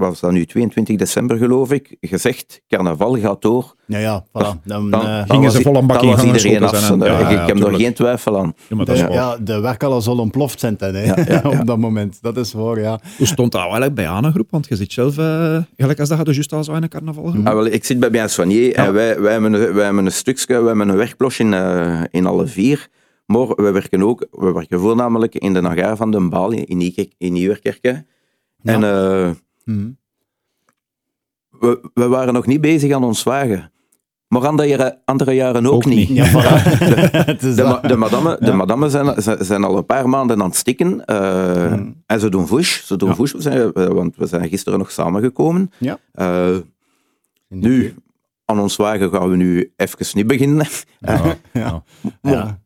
was 0.00 0.20
dat 0.20 0.30
nu, 0.32 0.44
22 0.46 0.96
december 0.96 1.36
geloof 1.36 1.72
ik, 1.72 1.96
gezegd, 2.00 2.60
carnaval 2.68 3.18
gaat 3.18 3.42
door. 3.42 3.74
Ja, 3.86 3.98
ja, 3.98 4.24
voilà. 4.28 4.30
Dan, 4.64 4.90
Dan, 4.90 5.00
eh, 5.00 5.06
dan 5.16 5.26
Gingen 5.28 5.50
ze 5.50 5.60
vol 5.60 5.76
een 5.76 5.86
bak 5.86 6.00
dan 6.02 6.18
in 6.20 6.26
iedereen 6.26 6.62
af. 6.62 6.76
zijn 6.76 6.92
en- 6.92 7.00
Ik- 7.00 7.06
Ja, 7.06 7.18
ja, 7.18 7.28
ik 7.28 7.46
heb 7.46 7.48
er 7.48 7.54
tuurlijk. 7.62 7.82
geen 7.82 7.92
twijfel 7.94 8.38
aan. 8.38 8.52
Ja, 8.68 8.76
maar 8.76 8.84
de, 8.84 8.92
dat 8.92 8.94
is 8.94 9.02
waar. 9.02 9.12
ja, 9.12 9.36
de 9.36 9.60
werk 9.60 9.82
al 9.82 10.00
zal 10.00 10.18
ontploft 10.18 10.60
zijn 10.60 10.74
dan, 10.78 10.94
hè, 10.94 11.04
Ja, 11.04 11.14
ja, 11.16 11.40
ja. 11.50 11.60
op 11.60 11.66
dat 11.66 11.78
moment. 11.78 12.18
Dat 12.22 12.36
is 12.36 12.52
waar, 12.52 12.80
ja. 12.80 13.00
Hoe 13.18 13.26
stond 13.26 13.52
dat 13.52 13.60
eigenlijk 13.60 13.94
bij 13.94 14.08
aan 14.08 14.24
een 14.24 14.32
groep? 14.32 14.50
Want 14.50 14.66
je 14.68 14.76
zit 14.76 14.92
zelf, 14.92 15.18
eh, 15.18 15.56
gelijk 15.76 16.00
als 16.00 16.08
dat 16.08 16.26
je 16.26 16.32
juist 16.32 16.52
al 16.52 16.64
zo 16.64 16.72
in 16.74 16.82
een 16.82 16.88
carnavalgroep. 16.88 17.46
Ah, 17.46 17.54
wel, 17.54 17.66
ik 17.66 17.84
zit 17.84 18.00
bij 18.00 18.10
Bien 18.10 18.30
Soigné 18.30 18.68
en 18.68 18.92
wij, 18.92 19.20
wij, 19.20 19.32
hebben 19.32 19.52
een, 19.52 19.72
wij 19.74 19.84
hebben 19.84 20.04
een 20.04 20.12
stukje, 20.12 20.46
wij 20.58 20.66
hebben 20.66 20.88
een 20.88 20.96
werkplosje 20.96 21.42
in, 21.42 21.54
eh, 21.54 22.00
in 22.10 22.26
alle 22.26 22.46
vier. 22.46 22.88
Maar 23.26 23.46
we 23.46 23.70
werken 23.70 24.02
ook, 24.02 24.26
we 24.30 24.52
werken 24.52 24.80
voornamelijk 24.80 25.34
in 25.34 25.52
de 25.52 25.60
hangar 25.60 25.96
van 25.96 26.10
Den 26.10 26.28
Baal 26.28 26.50
in, 26.50 26.76
Nieuwkerk- 26.76 27.14
in. 27.18 28.06
En 28.62 28.82
eh, 29.70 29.76
Mhm. 29.76 29.90
we, 31.60 31.90
we 31.94 32.08
waren 32.08 32.34
nog 32.34 32.46
niet 32.46 32.60
bezig 32.60 32.92
aan 32.92 33.04
ons 33.04 33.22
wagen. 33.22 33.72
Maar 34.28 34.46
andere 34.46 34.68
jaren, 34.68 34.98
andere 35.04 35.32
jaren 35.32 35.66
ook, 35.66 35.72
Ook 35.72 35.84
niet. 35.84 36.08
niet. 36.08 36.18
Ja, 36.18 36.30
voilà. 36.30 36.64
De, 37.40 37.78
de 37.82 37.96
madame, 37.96 38.36
de 38.40 38.52
madame 38.52 38.88
zijn, 38.88 39.22
zijn- 39.44 39.64
al 39.64 39.76
een 39.76 39.86
paar 39.86 40.08
maanden 40.08 40.40
aan 40.42 40.48
het 40.48 40.56
stikken. 40.56 41.04
eh, 41.04 41.72
Mm. 41.72 42.02
En 42.06 42.20
ze 42.20 42.28
doen 42.28 42.46
vush. 42.46 42.82
Ze 42.84 42.96
doen 42.96 43.14
Ja. 43.38 43.52
eh, 43.72 43.86
want 43.86 44.16
we 44.16 44.26
zijn 44.26 44.48
gisteren 44.48 44.78
nog 44.78 44.90
samengekomen. 44.90 45.70
Ja. 45.78 45.98
Eh, 46.12 46.56
nu, 47.48 47.94
aan 48.44 48.60
ons 48.60 48.76
wagen 48.76 49.10
gaan 49.10 49.30
we 49.30 49.36
nu 49.36 49.72
even 49.76 50.06
niet 50.12 50.26
beginnen. 50.26 50.66
Ja, 50.98 51.36
Ja. 51.52 51.82
Maar 52.22 52.32
Ja. 52.32 52.60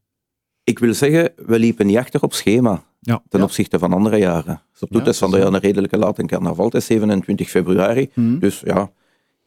ik 0.65 0.79
wil 0.79 0.95
zeggen, 0.95 1.33
we 1.47 1.59
liepen 1.59 1.87
niet 1.87 1.97
achter 1.97 2.23
op 2.23 2.33
schema. 2.35 2.83
Ja. 3.07 3.23
Ten 3.29 3.39
Ja. 3.39 3.45
opzichte 3.45 3.79
van 3.79 3.93
andere 3.93 4.17
jaren. 4.17 4.63
Zo 4.73 4.87
Ja, 4.91 4.99
het 4.99 5.07
is 5.07 5.19
van 5.19 5.31
de 5.31 5.39
een 5.41 5.59
redelijke 5.59 5.99
laat 5.99 6.19
in 6.19 6.27
carnaval. 6.27 6.65
Het 6.65 6.75
is 6.75 6.87
27 6.87 7.51
februari. 7.51 8.11
Mhm. 8.15 8.39
Dus 8.39 8.61
ja, 8.65 8.91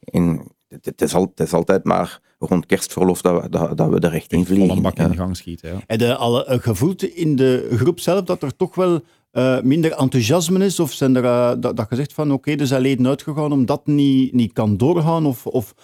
in, 0.00 0.42
het, 0.68 0.84
het 0.84 1.02
is 1.02 1.14
al, 1.14 1.22
het 1.34 1.40
is 1.46 1.52
altijd 1.52 1.84
maar 1.84 2.20
rond 2.38 2.66
kerstverlof 2.66 3.22
dat 3.22 3.42
we, 3.42 3.48
dat, 3.48 3.76
dat 3.76 3.88
we 3.90 3.98
er 4.00 4.14
echt 4.14 4.32
in 4.32 4.46
Vol 4.46 4.54
een 4.56 4.60
vliegen. 4.62 4.82
bak 4.82 4.96
in 4.96 5.02
Ja. 5.02 5.08
de 5.10 5.16
gang 5.16 5.36
schieten. 5.36 5.72
Ja. 5.72 5.78
Heb 5.86 6.00
je 6.00 6.16
al 6.16 6.46
eh, 6.46 6.58
gevoeld 6.60 7.02
in 7.02 7.36
de 7.36 7.68
groep 7.72 8.00
zelf 8.00 8.24
dat 8.24 8.42
er 8.42 8.56
toch 8.56 8.74
wel 8.74 9.00
eh, 9.30 9.60
minder 9.60 9.92
enthousiasme 9.92 10.64
is? 10.64 10.80
Of 10.80 10.92
zijn 10.92 11.16
er, 11.16 11.24
eh, 11.24 11.52
dat, 11.60 11.76
dat 11.76 11.86
je 11.90 11.96
zegt 11.96 12.12
van 12.12 12.32
oké, 12.32 12.50
er 12.52 12.66
zijn 12.66 12.80
leden 12.82 13.06
uitgegaan 13.06 13.52
omdat 13.52 13.86
niet, 13.86 14.32
niet 14.32 14.52
kan 14.52 14.76
doorgaan? 14.76 15.26
Of, 15.26 15.46
of, 15.46 15.74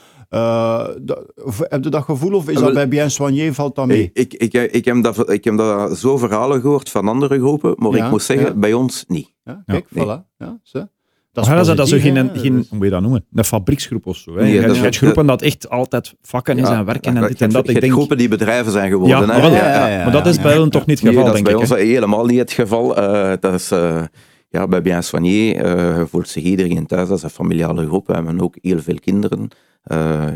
dat- 1.00 1.33
of 1.44 1.59
heb 1.68 1.85
je 1.85 1.90
dat 1.90 2.02
gevoel? 2.04 2.33
Of 2.35 2.48
is 2.48 2.59
dat 2.61 2.72
bij 2.74 2.88
Bien 2.88 3.11
Soigné, 3.11 3.52
valt 3.54 3.74
dat 3.74 3.87
mee? 3.87 4.11
Ik, 4.12 4.35
ik, 4.35 4.52
ik, 4.52 4.72
ik, 4.72 4.85
heb 4.85 5.02
dat, 5.02 5.30
ik 5.30 5.44
heb 5.44 5.57
dat 5.57 5.98
zo 5.98 6.16
verhalen 6.16 6.61
gehoord 6.61 6.90
van 6.90 7.09
andere 7.09 7.38
groepen, 7.38 7.74
maar 7.78 7.90
Ja, 7.96 8.04
ik 8.04 8.11
moet 8.11 8.22
zeggen, 8.22 8.46
ja. 8.46 8.54
bij 8.54 8.72
ons 8.72 9.04
niet. 9.09 9.33
Ja, 9.44 9.62
kijk, 9.66 9.87
nee. 9.90 10.04
voilà. 10.04 10.20
Ja, 10.38 10.61
zo. 10.62 10.87
Dat 11.35 11.44
is, 11.44 11.51
dat, 11.66 11.77
dat 11.77 11.87
is 11.87 11.92
zo 11.92 11.97
positief, 11.97 12.03
geen, 12.03 12.16
hè. 12.16 12.40
geen, 12.40 12.57
Dus- 12.57 12.68
hoe 12.68 12.77
moet 12.79 12.87
je 12.87 12.92
dat 12.92 13.01
noemen? 13.03 13.25
Een 13.35 13.44
fabrieksgroep 13.44 14.07
of 14.07 14.16
zo. 14.16 14.35
Hè. 14.37 14.42
Nee, 14.42 14.49
je 14.49 14.53
dat 14.55 14.61
hebt 14.62 14.73
is- 14.73 14.79
je 14.79 14.83
hebt 14.85 14.97
groepen 14.97 15.27
dat 15.27 15.42
echt 15.42 15.70
altijd 15.70 16.14
vakken 16.23 16.57
in 16.57 16.62
Ja, 16.62 16.66
zijn 16.68 16.85
werken 16.85 17.16
en 17.16 17.23
dit 17.29 17.40
en 17.40 17.51
dat. 17.51 17.68
Ik 17.68 17.81
denk, 17.81 17.92
groepen 17.92 18.16
die 18.18 18.29
bedrijven 18.29 18.73
zijn 18.73 18.90
geworden. 18.90 19.16
ja, 19.18 19.20
hè. 19.20 19.27
maar, 19.27 19.51
ja, 19.51 19.68
ja, 19.68 19.87
ja. 19.88 20.03
maar 20.03 20.12
dat 20.12 20.27
is 20.27 20.40
bij 20.40 20.59
hen 20.59 20.70
toch 20.70 20.87
niet 20.87 21.01
het 21.01 21.05
Nee, 21.09 21.12
geval, 21.16 21.29
dat 21.33 21.38
is 21.38 21.42
denk 21.44 21.57
bij 21.57 21.66
ik. 21.66 21.73
ons 21.73 21.88
helemaal 21.90 22.27
niet 22.27 22.38
het 22.38 22.53
geval. 22.53 22.97
Eh, 22.97 23.33
dat 23.40 23.55
is, 23.55 23.70
eh, 23.70 24.03
ja, 24.49 24.66
bij 24.68 24.83
Bien 24.83 25.03
Soigné 25.05 25.51
eh, 25.53 26.03
voelt 26.09 26.29
zich 26.29 26.42
iedereen 26.42 26.87
thuis. 26.87 27.09
Dat 27.09 27.16
is 27.16 27.23
een 27.23 27.31
familiale 27.31 27.87
groep. 27.87 28.07
We 28.07 28.12
hebben 28.12 28.40
ook 28.40 28.57
heel 28.61 28.81
veel 28.81 28.99
kinderen. 29.01 29.49
Eh, 29.83 30.27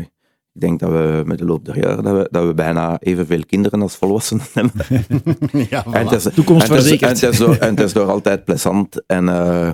ik 0.53 0.61
denk 0.61 0.79
dat 0.79 0.89
we 0.91 1.21
met 1.25 1.37
de 1.37 1.45
loop 1.45 1.65
der 1.65 1.79
jaren 1.79 2.03
dat 2.03 2.13
we, 2.17 2.27
dat 2.31 2.45
we 2.47 2.53
bijna 2.53 2.97
evenveel 2.99 3.41
kinderen 3.45 3.81
als 3.81 3.95
volwassenen 3.95 4.43
hebben. 4.53 4.85
ja, 5.69 5.85
En 5.91 6.07
het 6.07 6.25
is, 6.25 6.33
Toekomst 6.33 6.69
en 6.69 6.75
het 6.75 6.85
is-. 6.85 6.97
En 7.01 7.07
het 7.09 7.23
is, 7.23 7.37
door, 7.37 7.55
en 7.55 7.69
het 7.69 7.79
is 7.79 7.93
door 7.93 8.09
altijd 8.09 8.43
plezant. 8.45 9.03
En 9.07 9.29
eh, 9.29 9.69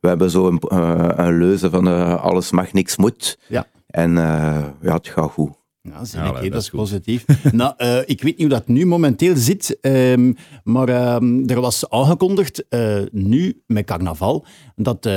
we 0.00 0.08
hebben 0.08 0.30
zo 0.30 0.46
een, 0.46 0.58
eh, 0.58 1.08
een 1.16 1.38
leuze 1.38 1.70
van 1.70 1.88
eh, 1.88 2.22
alles 2.24 2.50
mag, 2.50 2.72
niks 2.72 2.96
moet. 2.96 3.38
Ja. 3.48 3.66
En 3.86 4.18
eh, 4.18 4.64
ja, 4.82 4.94
het 4.94 5.08
gaat 5.08 5.30
goed. 5.30 5.58
Ja, 5.82 6.04
zie 6.04 6.18
Ja, 6.20 6.26
ik, 6.26 6.32
dat 6.34 6.42
is 6.42 6.50
dat 6.50 6.60
is 6.62 6.68
goed. 6.68 6.78
positief. 6.78 7.24
nou, 7.52 7.74
eh, 7.76 7.98
ik 7.98 8.22
weet 8.22 8.24
niet 8.24 8.38
hoe 8.40 8.48
dat 8.48 8.68
nu 8.68 8.86
momenteel 8.86 9.36
zit, 9.36 9.78
ehm, 9.80 10.32
maar 10.64 10.88
ehm, 10.88 11.42
er 11.48 11.60
was 11.60 11.90
aangekondigd, 11.90 12.68
eh, 12.68 12.96
nu 13.12 13.62
met 13.66 13.84
carnaval, 13.84 14.44
dat 14.76 15.06
eh, 15.06 15.12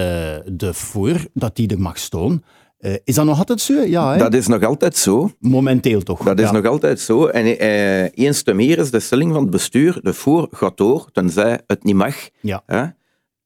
de 0.45 0.69
voor 0.73 1.15
dat 1.33 1.55
die 1.55 1.67
er 1.67 1.79
mag 1.81 1.97
staan. 1.97 2.43
Eh, 2.77 2.93
is 3.03 3.15
dat 3.15 3.25
nog 3.25 3.37
altijd 3.37 3.61
zo? 3.61 3.73
Ja, 3.73 4.11
hè? 4.11 4.17
Dat 4.17 4.33
is 4.33 4.47
nog 4.47 4.63
altijd 4.63 4.97
zo. 4.97 5.31
momenteel 5.39 6.01
toch? 6.01 6.23
Dat 6.23 6.39
is 6.39 6.45
ja. 6.45 6.51
nog 6.51 6.65
altijd 6.65 6.99
zo. 6.99 7.25
En 7.25 7.57
eh, 7.59 8.03
eens 8.25 8.43
te 8.43 8.53
meer 8.53 8.77
is 8.77 8.91
de 8.91 8.99
stelling 8.99 9.31
van 9.33 9.41
het 9.41 9.51
bestuur, 9.51 9.99
de 10.01 10.13
voer 10.13 10.47
gaat 10.51 10.77
door, 10.77 11.09
tenzij 11.11 11.61
het 11.67 11.83
niet 11.83 11.95
mag. 11.95 12.15
Ja. 12.41 12.63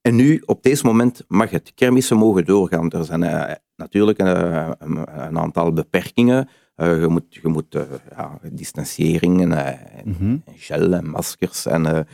En 0.08 0.14
nu, 0.14 0.42
op 0.46 0.62
deze 0.62 0.86
moment, 0.86 1.24
mag 1.26 1.50
het. 1.50 1.72
Kermissen 1.74 2.16
mogen 2.16 2.44
doorgaan. 2.44 2.90
Er 2.90 3.04
zijn 3.04 3.22
eh, 3.22 3.54
natuurlijk 3.76 4.18
eh, 4.18 4.70
een, 4.78 4.96
een 5.26 5.38
aantal 5.38 5.72
beperkingen. 5.72 6.48
Eh, 6.74 7.00
je 7.00 7.06
moet, 7.08 7.24
je 7.28 7.48
moet 7.48 7.76
ja, 8.16 8.38
distanciering 8.52 9.40
en, 9.40 9.78
Mhm. 10.04 10.36
en 10.44 10.54
gel 10.56 10.92
en 10.92 11.10
maskers. 11.10 11.66
En 11.66 12.06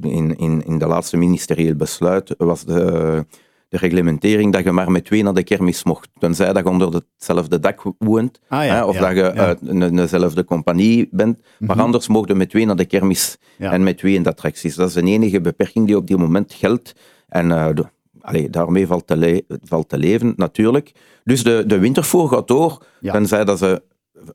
in, 0.00 0.36
in, 0.36 0.64
in 0.64 0.78
de 0.78 0.86
laatste 0.86 1.16
ministerieel 1.16 1.74
besluit 1.74 2.34
was 2.36 2.64
de, 2.64 3.26
de 3.68 3.76
reglementering 3.76 4.52
dat 4.52 4.64
je 4.64 4.72
maar 4.72 4.90
met 4.90 5.04
twee 5.04 5.22
naar 5.22 5.34
de 5.34 5.42
kermis 5.42 5.84
mocht. 5.84 6.08
Tenzij 6.18 6.52
dat 6.52 6.64
je 6.64 6.70
onder 6.70 7.02
hetzelfde 7.16 7.58
dak 7.60 7.82
woont. 7.98 8.40
Ah, 8.48 8.64
ja, 8.64 8.74
hè, 8.74 8.84
of 8.84 8.94
ja, 8.94 9.00
dat 9.00 9.10
je 9.10 9.22
ja. 9.22 9.32
uit 9.32 9.58
een, 9.62 9.96
dezelfde 9.96 10.44
compagnie 10.44 11.08
bent. 11.10 11.38
Maar 11.58 11.80
anders 11.80 12.08
mocht 12.08 12.28
je 12.28 12.34
met 12.34 12.50
twee 12.50 12.66
naar 12.66 12.76
de 12.76 12.84
kermis 12.84 13.36
en 13.58 13.82
met 13.82 13.98
twee 13.98 14.14
in 14.14 14.22
de 14.22 14.28
attracties. 14.30 14.74
Dat 14.74 14.88
is 14.88 14.94
de 14.94 15.02
enige 15.02 15.40
beperking 15.40 15.86
die 15.86 15.96
op 15.96 16.06
dit 16.06 16.18
moment 16.18 16.52
geldt. 16.52 16.92
En 17.28 17.48
de- 17.48 17.86
allee, 18.20 18.50
daarmee 18.50 18.86
valt 18.86 19.06
te, 19.06 19.44
valt 19.62 19.88
te 19.88 19.98
leven, 19.98 20.32
natuurlijk. 20.36 20.92
Dus 21.24 21.42
de, 21.42 21.64
de 21.66 21.78
wintervoer 21.78 22.28
gaat 22.28 22.48
door. 22.48 22.84
Tenzij 23.02 23.44
dat 23.44 23.58
ze 23.58 23.82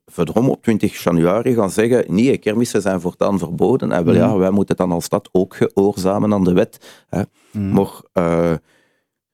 verdrom 0.06 0.50
op 0.50 0.64
20 0.64 1.04
januari 1.04 1.54
gaan 1.54 1.70
zeggen 1.70 2.06
nee, 2.08 2.38
kermissen 2.38 2.82
zijn 2.82 3.02
voortaan 3.02 3.38
verboden. 3.40 3.92
En 3.92 4.06
wel, 4.06 4.14
Mhm. 4.14 4.24
ja, 4.24 4.38
wij 4.38 4.52
moeten 4.52 4.76
dan 4.76 4.92
als 4.92 5.04
stad 5.06 5.30
ook 5.32 5.56
gehoorzamen 5.56 6.34
aan 6.34 6.44
de 6.44 6.54
wet. 6.54 7.04
Hè. 7.10 7.22
Mhm. 7.52 7.72
Maar 7.74 8.02
eh, 8.14 8.54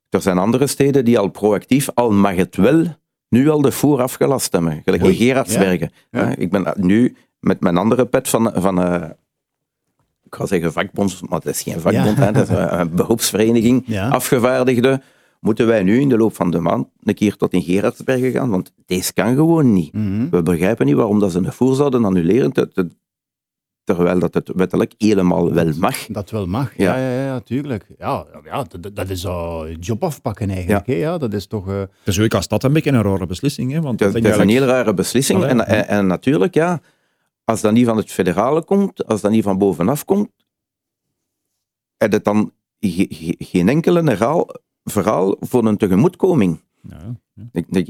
er 0.10 0.22
zijn 0.22 0.38
andere 0.38 0.68
steden 0.68 1.06
die 1.06 1.20
al 1.20 1.28
proactief, 1.30 1.90
al 1.94 2.12
mag 2.12 2.36
het 2.36 2.56
wel, 2.56 2.86
nu 3.30 3.50
al 3.50 3.62
de 3.62 3.72
voer 3.72 4.02
afgelast 4.02 4.52
hebben. 4.52 4.82
Gelijk 4.86 5.04
in 5.04 5.14
Gerardsbergen. 5.16 5.92
ja. 6.12 6.36
Ik 6.36 6.50
ben 6.52 6.74
nu 6.76 7.16
met 7.40 7.60
mijn 7.60 7.78
andere 7.78 8.06
pet 8.06 8.28
van... 8.30 8.52
van 8.56 8.82
eh, 8.84 9.10
ik 10.24 10.36
ga 10.36 10.46
zeggen 10.46 10.72
vakbond, 10.74 11.30
maar 11.30 11.40
het 11.40 11.48
is 11.48 11.62
geen 11.62 11.80
vakbond, 11.80 12.18
Ja. 12.18 12.24
hè, 12.24 12.32
dat 12.32 12.50
is 12.50 12.56
een, 12.58 12.80
een 12.80 12.96
beroepsvereniging, 12.96 13.84
Ja. 13.86 14.10
afgevaardigden. 14.10 15.02
Moeten 15.40 15.68
wij 15.68 15.84
nu 15.84 16.00
in 16.00 16.10
de 16.10 16.18
loop 16.18 16.36
van 16.36 16.52
de 16.52 16.60
maand 16.60 16.88
een 17.04 17.14
keer 17.14 17.36
tot 17.36 17.54
in 17.54 17.62
Gerardsbergen 17.62 18.32
gaan? 18.32 18.50
Want 18.50 18.74
deze 18.86 19.14
kan 19.14 19.36
gewoon 19.36 19.74
niet. 19.74 19.94
Mhm. 19.94 20.30
We 20.30 20.42
begrijpen 20.44 20.86
niet 20.86 20.96
waarom 20.96 21.20
dat 21.20 21.32
ze 21.32 21.42
de 21.42 21.52
voer 21.52 21.76
zouden 21.76 22.06
annuleren, 22.06 22.52
te- 22.52 22.68
te- 22.72 22.90
terwijl 23.96 24.20
dat 24.20 24.34
het 24.34 24.52
wettelijk 24.56 24.94
helemaal 24.98 25.54
wel 25.54 25.74
mag. 25.78 26.06
Dat 26.06 26.30
wel 26.30 26.46
mag, 26.46 26.78
ja, 26.78 26.96
Ja. 26.98 27.02
ja, 27.10 27.14
ja, 27.20 27.26
ja 27.26 27.40
tuurlijk. 27.40 27.86
Ja, 27.98 28.26
ja 28.44 28.64
dat, 28.64 28.96
dat 28.96 29.10
is 29.10 29.26
al 29.26 29.70
job 29.70 30.04
afpakken 30.04 30.50
eigenlijk. 30.50 30.86
Ja. 30.88 30.94
hè, 30.94 31.00
Ja. 31.00 31.18
dat 31.18 31.34
is 31.34 31.48
toch... 31.48 31.68
eh, 31.70 31.82
Dus 32.04 32.20
ook 32.20 32.34
als 32.34 32.48
dat 32.48 32.64
een 32.64 32.74
beetje 32.74 32.92
een 32.92 33.02
rare 33.02 33.26
beslissing, 33.26 33.72
hè? 33.72 33.82
want 33.82 34.00
Dat, 34.00 34.14
dat 34.14 34.22
dat 34.24 34.32
is 34.32 34.38
een 34.38 34.50
heel 34.50 34.64
rare 34.66 34.94
beslissing. 34.94 35.40
Allee, 35.40 35.50
en, 35.52 35.68
en, 35.68 35.88
en 35.88 36.08
natuurlijk, 36.08 36.54
ja, 36.54 36.82
als 37.44 37.62
dat 37.62 37.72
niet 37.72 37.86
van 37.86 37.98
het 37.98 38.12
federale 38.12 38.64
komt, 38.64 39.06
als 39.06 39.22
dat 39.22 39.32
niet 39.32 39.44
van 39.44 39.58
bovenaf 39.58 40.06
komt, 40.06 40.30
heb 41.98 42.12
je 42.12 42.20
dan 42.22 42.52
ge- 42.80 43.08
ge- 43.10 43.36
geen 43.38 43.70
enkele 43.70 44.04
verhaal, 44.04 44.48
verhaal 44.84 45.36
voor 45.40 45.66
een 45.66 45.78
tegemoetkoming. 45.78 46.62
Ja, 46.82 46.98
ja. 47.34 47.44
Ik, 47.52 47.66
ik, 47.70 47.90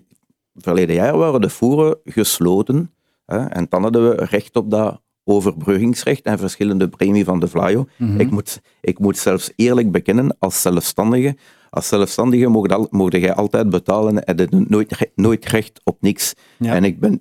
verleden 0.53 0.95
jaar 0.95 1.17
waren 1.17 1.41
de 1.41 1.49
voeren 1.49 1.97
gesloten 2.03 2.93
hè, 3.25 3.45
en 3.45 3.65
dan 3.69 3.81
hadden 3.83 4.09
we 4.09 4.25
recht 4.25 4.55
op 4.55 4.71
dat 4.71 5.01
overbruggingsrecht 5.29 6.21
en 6.21 6.37
verschillende 6.37 6.87
premie 6.87 7.23
van 7.23 7.39
de 7.39 7.47
Vlaio. 7.47 7.87
mhm. 7.97 8.19
Ik, 8.19 8.31
moet, 8.31 8.61
ik 8.81 8.99
moet 8.99 9.17
zelfs 9.17 9.51
eerlijk 9.55 9.91
bekennen, 9.91 10.35
als 10.39 10.61
zelfstandige, 10.61 11.37
als 11.69 11.87
zelfstandige 11.87 12.47
mocht, 12.47 12.71
al, 12.71 12.87
mocht 12.89 13.13
jij 13.13 13.33
altijd 13.33 13.69
betalen 13.69 14.23
en 14.23 14.37
je 14.37 14.65
nooit, 14.67 15.11
nooit 15.15 15.45
recht 15.45 15.81
op 15.83 15.97
niks. 16.01 16.33
Ja. 16.57 16.75
En 16.75 16.83
ik 16.83 16.99
ben, 16.99 17.13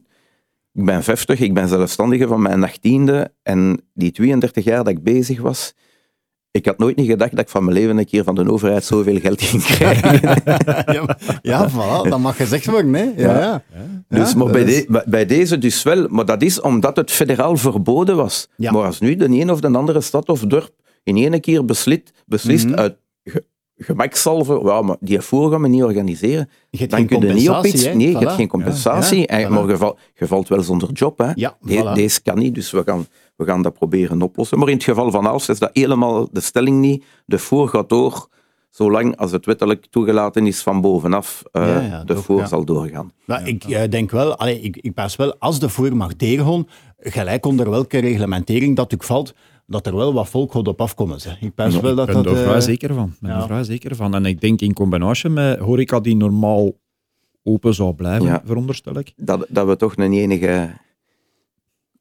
ik 0.73 0.85
ben 0.85 1.03
50, 1.03 1.41
ik 1.41 1.55
ben 1.55 1.69
zelfstandige 1.69 2.27
van 2.27 2.43
mijn 2.43 2.71
18e 2.71 3.33
en 3.43 3.81
die 3.95 4.11
32 4.11 4.65
jaar 4.65 4.85
dat 4.85 4.93
ik 4.93 5.03
bezig 5.03 5.41
was, 5.41 5.75
ik 6.51 6.67
had 6.67 6.79
nooit 6.79 6.97
niet 6.97 7.07
gedacht 7.11 7.31
dat 7.31 7.41
ik 7.41 7.49
van 7.49 7.65
mijn 7.65 7.77
leven 7.77 7.99
een 7.99 8.05
keer 8.07 8.25
van 8.25 8.35
de 8.35 8.51
overheid 8.53 8.85
zoveel 8.85 9.19
geld 9.21 9.43
ging 9.43 9.63
krijgen. 9.63 10.21
ja, 10.95 11.17
ja, 11.43 11.71
voilà, 11.71 12.09
dat 12.09 12.19
mag 12.19 12.37
gezegd 12.37 12.67
worden. 12.67 12.95
Hè. 12.95 13.13
Ja, 13.17 13.39
ja. 13.39 13.63
Dus, 14.09 14.35
maar 14.35 14.51
bij, 14.51 14.63
is- 14.63 14.87
de- 14.87 14.93
bij- 14.93 15.05
bij 15.07 15.27
deze 15.27 15.59
dus 15.59 15.83
wel, 15.83 16.07
maar 16.09 16.25
dat 16.25 16.43
is 16.43 16.61
omdat 16.61 16.97
het 16.97 17.11
federaal 17.11 17.57
verboden 17.57 18.17
was. 18.17 18.49
Maar 18.57 18.75
als 18.85 19.01
nu 19.01 19.17
de 19.17 19.25
een 19.25 19.51
of 19.51 19.61
de 19.61 19.69
andere 19.73 20.01
stad 20.01 20.29
of 20.29 20.41
dorp 20.41 20.71
in 21.03 21.17
één 21.17 21.41
keer 21.41 21.65
beslit, 21.65 22.13
beslist 22.27 22.67
Mhm. 22.67 22.75
uit 22.79 22.97
ge, 23.25 23.45
gemakshalve, 23.77 24.61
ja, 24.65 24.83
maar 24.83 24.97
die 25.01 25.21
voer 25.21 25.51
gaan 25.51 25.63
we 25.63 25.69
niet 25.69 25.83
organiseren, 25.83 26.49
Je 26.71 26.87
dan 26.87 27.07
kun 27.07 27.21
je 27.27 27.33
niet 27.35 27.51
op 27.51 27.67
iets. 27.67 27.85
hè. 27.85 27.95
Nee, 27.95 28.11
je 28.11 28.19
hebt 28.19 28.33
geen 28.33 28.49
compensatie, 28.49 29.27
en, 29.27 29.53
maar 29.53 29.69
je, 29.69 29.77
val- 29.77 29.99
je 30.15 30.27
valt 30.27 30.49
wel 30.49 30.63
zonder 30.63 30.91
job. 30.93 31.19
Hè. 31.19 31.33
De- 31.35 31.53
voilà. 31.67 31.93
Deze 31.95 32.23
kan 32.23 32.39
niet, 32.39 32.55
dus 32.55 32.71
we 32.71 32.83
gaan, 32.85 33.07
we 33.39 33.45
gaan 33.45 33.63
dat 33.63 33.73
proberen 33.73 34.23
oplossen. 34.23 34.59
Maar 34.59 34.69
in 34.69 34.75
het 34.75 34.85
geval 34.85 35.11
van 35.11 35.27
Aalst 35.27 35.49
is 35.49 35.59
dat 35.59 35.71
helemaal 35.73 36.29
de 36.33 36.41
stelling 36.41 36.81
niet. 36.81 37.05
De 37.27 37.39
voer 37.39 37.69
gaat 37.69 37.89
door, 37.89 38.29
zolang 38.71 39.17
als 39.17 39.33
het 39.33 39.47
wettelijk 39.47 39.87
toegelaten 39.91 40.47
is 40.47 40.63
van 40.63 40.81
bovenaf, 40.81 41.43
eh, 41.53 41.67
Ja, 41.67 41.81
ja, 41.81 42.05
de 42.05 42.15
toch, 42.15 42.25
voer 42.25 42.41
ja. 42.41 42.47
zal 42.47 42.65
doorgaan. 42.65 43.13
Maar 43.25 43.49
ik 43.49 43.65
eh, 43.65 43.91
denk 43.91 44.11
wel, 44.11 44.37
allee, 44.37 44.61
ik, 44.61 44.77
ik 44.77 44.95
pas 44.95 45.17
wel, 45.17 45.37
als 45.39 45.59
de 45.59 45.69
voer 45.69 45.97
mag 45.97 46.17
deurgaan, 46.17 46.67
gelijk 46.99 47.47
onder 47.47 47.71
welke 47.71 47.99
reglementering 47.99 48.77
dat 48.77 48.95
ook 48.95 49.05
valt, 49.05 49.35
dat 49.67 49.87
er 49.87 49.97
wel 49.97 50.13
wat 50.13 50.29
volk 50.29 50.53
gaat 50.53 50.69
op 50.69 50.81
afkomen. 50.81 51.21
Zeg. 51.21 51.41
Ik 51.41 51.55
pas 51.55 51.81
wel 51.81 51.91
ik 51.91 51.97
dat 51.97 52.07
ben 52.07 52.15
dat... 52.15 52.25
daar 52.25 52.43
vrij 52.45 52.61
zeker 52.61 52.95
van. 52.95 53.15
Ben 53.21 53.31
ja. 53.31 53.37
er 53.37 53.43
vrij 53.47 53.65
zeker 53.65 53.97
van. 53.97 54.15
En 54.15 54.25
ik 54.27 54.41
denk 54.41 54.61
in 54.61 54.73
combinatie 54.73 55.31
met 55.31 55.59
horeca 55.59 56.01
die 56.01 56.17
normaal 56.17 56.73
open 57.43 57.75
zou 57.75 57.95
blijven, 57.95 58.27
Ja. 58.27 58.43
veronderstel 58.45 58.99
ik. 58.99 59.13
dat, 59.17 59.47
dat 59.49 59.67
we 59.67 59.77
toch 59.77 59.97
een 59.97 60.13
enige, 60.13 60.71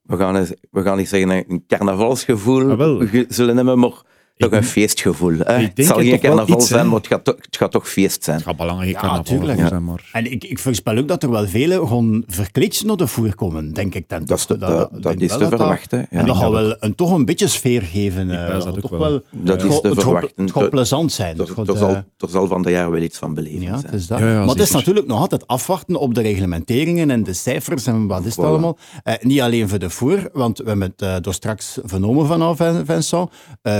we 0.08 0.16
gaan, 0.16 0.36
eens, 0.36 0.52
we 0.70 0.82
gaan 0.82 0.96
niet 0.96 1.08
zeggen 1.08 1.30
een 1.48 1.64
carnavalsgevoel 1.66 2.70
Ah, 2.70 3.12
zullen 3.28 3.56
hebben, 3.56 3.78
maar 3.78 4.02
toch 4.38 4.52
een 4.52 4.64
feestgevoel. 4.64 5.34
Hè? 5.38 5.58
ik 5.58 5.70
Het 5.74 5.86
zal 5.86 5.96
geen 5.98 6.20
carnaval 6.20 6.56
iets, 6.56 6.66
zijn, 6.68 6.86
maar 6.86 6.96
het 6.96 7.06
gaat, 7.06 7.24
toch, 7.24 7.34
het 7.40 7.56
gaat 7.56 7.70
toch 7.70 7.88
feest 7.88 8.24
zijn. 8.24 8.36
Het 8.36 8.46
gaat 8.46 8.56
belangrijk 8.56 8.90
Ja, 8.92 9.00
carnaval 9.00 9.44
zijn, 9.46 9.58
Ja. 9.58 9.80
maar... 9.80 10.08
En 10.12 10.32
ik, 10.32 10.44
ik 10.44 10.58
voorspel 10.58 10.96
ook 10.96 11.08
dat 11.08 11.22
er 11.22 11.30
wel 11.30 11.46
velen 11.46 11.78
gewoon 11.88 12.24
verkleed 12.26 12.82
naar 12.84 12.96
de 12.96 13.06
voer 13.06 13.34
komen, 13.34 13.72
denk 13.72 13.94
ik 13.94 14.08
dan. 14.08 14.24
Dat 14.24 14.38
is 14.38 14.44
te, 14.44 14.56
toch. 14.56 14.68
dat, 14.68 15.02
dat 15.02 15.20
is 15.20 15.32
te 15.32 15.38
dat 15.38 15.48
verwachten. 15.48 15.98
En 16.10 16.18
Ja. 16.20 16.24
dat 16.24 16.36
gaat 16.36 16.50
wel 16.50 16.76
een, 16.80 16.94
toch 16.94 17.12
een 17.12 17.24
beetje 17.24 17.48
sfeer 17.48 17.82
geven. 17.82 18.30
eh, 18.30 18.64
dat 18.64 18.74
toch 18.80 18.92
ook 18.92 18.98
wel. 18.98 19.22
Dat 19.30 19.62
het 19.62 19.72
is 19.72 19.80
te 19.80 19.94
verwachten. 19.94 20.44
Het 20.44 20.52
gaat 20.52 20.70
plezant 20.70 21.12
zijn. 21.12 21.38
Er, 21.38 21.46
zal, 21.76 21.88
eh, 21.88 21.96
er 21.96 22.28
zal 22.28 22.46
van 22.46 22.62
de 22.62 22.70
jaar 22.70 22.90
wel 22.90 23.02
iets 23.02 23.18
van 23.18 23.34
beleven 23.34 23.60
Ja, 23.60 23.72
het 23.72 23.80
zijn. 23.80 23.92
is 23.94 24.06
dat. 24.06 24.18
Ja, 24.18 24.30
ja, 24.30 24.38
maar 24.38 24.48
het 24.48 24.60
is 24.60 24.70
natuurlijk 24.70 25.06
nog 25.06 25.20
altijd 25.20 25.46
afwachten 25.46 25.96
op 25.96 26.14
de 26.14 26.20
reglementeringen 26.20 27.10
en 27.10 27.22
de 27.22 27.32
cijfers 27.32 27.86
en 27.86 28.06
wat 28.06 28.24
is 28.24 28.36
het 28.36 28.44
allemaal. 28.44 28.78
Eh, 29.02 29.14
niet 29.20 29.40
alleen 29.40 29.68
voor 29.68 29.78
de 29.78 29.90
voer, 29.90 30.28
want 30.32 30.58
we 30.58 30.68
hebben 30.68 30.88
het 30.96 31.02
eh, 31.02 31.16
door 31.20 31.34
straks 31.34 31.78
vernomen 31.84 32.26
van 32.26 32.56
Vin- 32.56 32.86
Vincent. 32.86 33.30
Eh, 33.62 33.78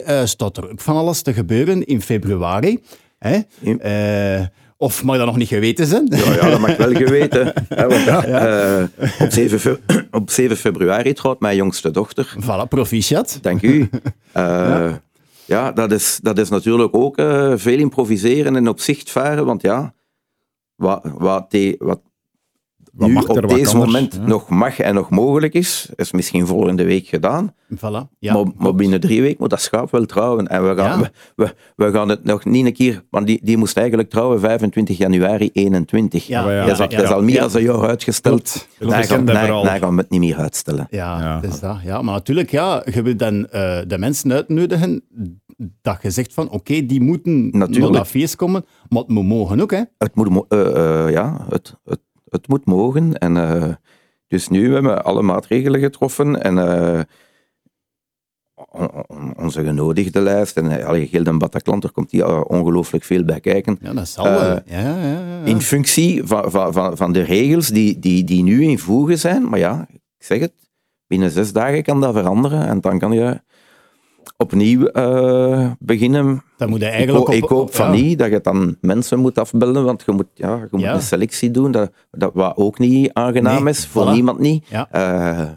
eh, 0.00 0.24
staat 0.24 0.56
er 0.56 0.70
ook 0.70 0.80
van 0.80 0.96
alles 0.96 1.22
te 1.22 1.32
gebeuren 1.32 1.84
in 1.84 2.02
februari. 2.02 2.78
Hè? 3.18 3.40
Ja. 3.58 3.76
Eh, 4.38 4.46
of 4.76 5.02
mag 5.04 5.16
dat 5.16 5.26
nog 5.26 5.36
niet 5.36 5.48
geweten 5.48 5.86
zijn? 5.86 6.06
Ja, 6.10 6.34
ja, 6.34 6.50
dat 6.50 6.60
mag 6.60 6.76
wel 6.76 6.94
geweten. 7.04 7.52
hè, 7.68 7.86
want, 7.88 8.06
eh, 8.26 8.82
op, 9.20 9.30
7 9.30 9.60
fe- 9.60 9.80
op 10.10 10.30
7 10.30 10.56
februari 10.56 11.12
trouwt 11.12 11.40
mijn 11.40 11.56
jongste 11.56 11.90
dochter. 11.90 12.36
Voilà, 12.42 12.68
proficiat. 12.68 13.38
Dank 13.42 13.62
u. 13.62 13.88
Ja. 15.46 15.72
dat, 15.72 15.92
is, 15.92 16.18
dat 16.22 16.38
is 16.38 16.48
natuurlijk 16.48 16.94
ook 16.96 17.14
veel 17.54 17.78
improviseren 17.78 18.56
en 18.56 18.68
op 18.68 18.80
zicht 18.80 19.10
varen, 19.10 19.44
want 19.46 19.62
ja, 19.62 19.94
wat, 20.74 21.00
wat, 21.18 21.50
die- 21.50 21.74
wat 21.78 22.00
Wat 22.96 23.08
nu 23.08 23.14
mag 23.14 23.24
er, 23.24 23.30
op 23.30 23.40
wat 23.40 23.50
deze 23.50 23.76
moment 23.76 24.14
Ja. 24.14 24.26
nog 24.26 24.48
mag 24.48 24.78
en 24.78 24.94
nog 24.94 25.10
mogelijk 25.10 25.54
is, 25.54 25.88
is 25.96 26.12
misschien 26.12 26.46
volgende 26.46 26.84
week 26.84 27.06
gedaan, 27.06 27.54
Voilà. 27.76 28.08
Ja, 28.18 28.34
maar, 28.34 28.52
maar 28.56 28.74
binnen 28.74 29.00
drie 29.00 29.20
weken 29.20 29.36
moet 29.40 29.50
dat 29.50 29.60
schaap 29.60 29.90
wel 29.90 30.04
trouwen. 30.06 30.46
En 30.48 30.68
we 30.68 30.74
gaan, 30.82 31.00
Ja. 31.00 31.10
we, 31.36 31.44
we, 31.44 31.84
we 31.84 31.92
gaan 31.92 32.08
het 32.08 32.24
nog 32.24 32.44
niet 32.44 32.66
een 32.66 32.72
keer, 32.72 33.04
want 33.10 33.26
die, 33.26 33.40
die 33.42 33.56
moest 33.56 33.76
eigenlijk 33.76 34.10
trouwen 34.10 34.40
25 34.40 34.96
januari 34.98 35.50
21. 35.52 36.26
Ja, 36.26 36.42
Maar 36.44 36.52
ja, 36.52 36.64
dat, 36.66 36.70
is, 36.72 36.78
al- 36.80 36.90
ja, 36.90 36.96
dat 36.96 37.04
is 37.06 37.10
al 37.12 37.22
meer 37.22 37.34
ja. 37.34 37.40
dan 37.40 37.56
een 37.56 37.62
jaar 37.62 37.86
uitgesteld. 37.88 38.68
Daar 38.78 39.04
gaan, 39.04 39.24
dat 39.24 39.36
gaan 39.36 39.94
we 39.94 40.00
het 40.00 40.10
niet 40.10 40.20
meer 40.20 40.36
uitstellen. 40.36 40.86
Ja, 40.90 41.20
Ja. 41.20 41.40
het 41.40 41.52
is 41.52 41.60
dat. 41.60 41.76
Ja, 41.84 42.02
maar 42.02 42.14
natuurlijk, 42.14 42.50
ja, 42.50 42.82
je 42.92 43.02
wil 43.02 43.16
dan 43.16 43.46
eh, 43.48 43.78
de 43.86 43.98
mensen 43.98 44.32
uitnodigen 44.32 45.02
dat 45.82 45.98
je 46.02 46.10
zegt 46.10 46.34
van, 46.34 46.50
oké, 46.50 46.86
die 46.86 47.00
moeten 47.00 47.44
Natuurlijk. 47.50 47.80
naar 47.92 47.92
dat 48.02 48.08
feest 48.08 48.36
komen, 48.36 48.64
maar 48.88 49.02
het 49.02 49.10
moet 49.10 49.26
mogen 49.26 49.60
ook, 49.60 49.70
hè. 49.70 49.82
Het 49.98 50.14
moet, 50.14 50.28
mo- 50.28 50.46
eh, 50.48 51.04
eh, 51.06 51.10
ja, 51.12 51.46
het, 51.48 51.74
het, 51.84 52.00
het 52.28 52.48
moet 52.48 52.64
mogen. 52.66 53.18
En, 53.18 53.36
eh, 53.36 53.74
dus 54.28 54.48
nu 54.48 54.72
hebben 54.72 54.92
we 54.94 55.02
alle 55.02 55.22
maatregelen 55.22 55.80
getroffen. 55.80 56.42
En 56.42 56.58
eh, 56.58 57.00
on- 58.70 59.04
on- 59.06 59.34
onze 59.38 59.64
genodigde 59.64 60.20
lijst, 60.20 60.56
en 60.56 60.64
uh, 60.64 60.86
allee, 60.86 61.06
Gilde 61.06 61.30
en 61.30 61.38
Bataclan, 61.38 61.82
er 61.82 61.92
komt 61.92 62.10
hier 62.10 62.24
eh, 62.24 62.40
ongelooflijk 62.46 63.04
veel 63.04 63.24
bij 63.24 63.40
kijken. 63.40 63.78
Ja, 63.80 63.92
dat 63.92 64.08
zal 64.08 64.26
Eh, 64.26 64.34
wel. 64.34 64.60
Ja, 64.66 64.80
ja, 64.80 64.96
ja, 65.02 65.10
ja. 65.28 65.44
In 65.44 65.60
functie 65.60 66.24
van, 66.24 66.50
van, 66.50 66.72
van, 66.72 66.96
van 66.96 67.12
de 67.12 67.20
regels 67.22 67.68
die, 67.68 67.98
die, 67.98 68.24
die 68.24 68.42
nu 68.42 68.62
in 68.64 68.78
voegen 68.78 69.18
zijn. 69.18 69.48
Maar 69.48 69.58
ja, 69.58 69.86
ik 69.92 70.00
zeg 70.18 70.40
het, 70.40 70.52
binnen 71.06 71.30
zes 71.30 71.52
dagen 71.52 71.82
kan 71.82 72.00
dat 72.00 72.14
veranderen. 72.14 72.66
En 72.66 72.80
dan 72.80 72.98
kan 72.98 73.12
je 73.12 73.40
opnieuw 74.36 74.86
eh, 74.86 75.70
beginnen 75.78 76.42
moet 76.66 76.82
ik, 76.82 76.88
eigenlijk 76.88 77.10
hoop, 77.18 77.28
op- 77.28 77.34
ik 77.34 77.44
hoop 77.44 77.74
van 77.74 77.96
ja. 77.96 78.02
niet 78.02 78.18
dat 78.18 78.30
je 78.30 78.40
dan 78.42 78.76
mensen 78.80 79.18
moet 79.18 79.38
afbelden, 79.38 79.84
want 79.84 80.02
je 80.06 80.12
moet, 80.12 80.26
ja, 80.34 80.56
je 80.56 80.68
moet 80.70 80.80
Ja. 80.80 80.94
een 80.94 81.02
selectie 81.02 81.50
doen, 81.50 81.70
dat, 81.70 81.90
dat 82.10 82.30
wat 82.34 82.56
ook 82.56 82.78
niet 82.78 83.12
aangenaam 83.12 83.62
Nee, 83.64 83.72
is, 83.72 83.86
voor 83.86 84.06
voilà. 84.06 84.10
niemand 84.12 84.38
niet. 84.38 84.66
Ja. 84.68 84.88
Eh, 84.90 85.48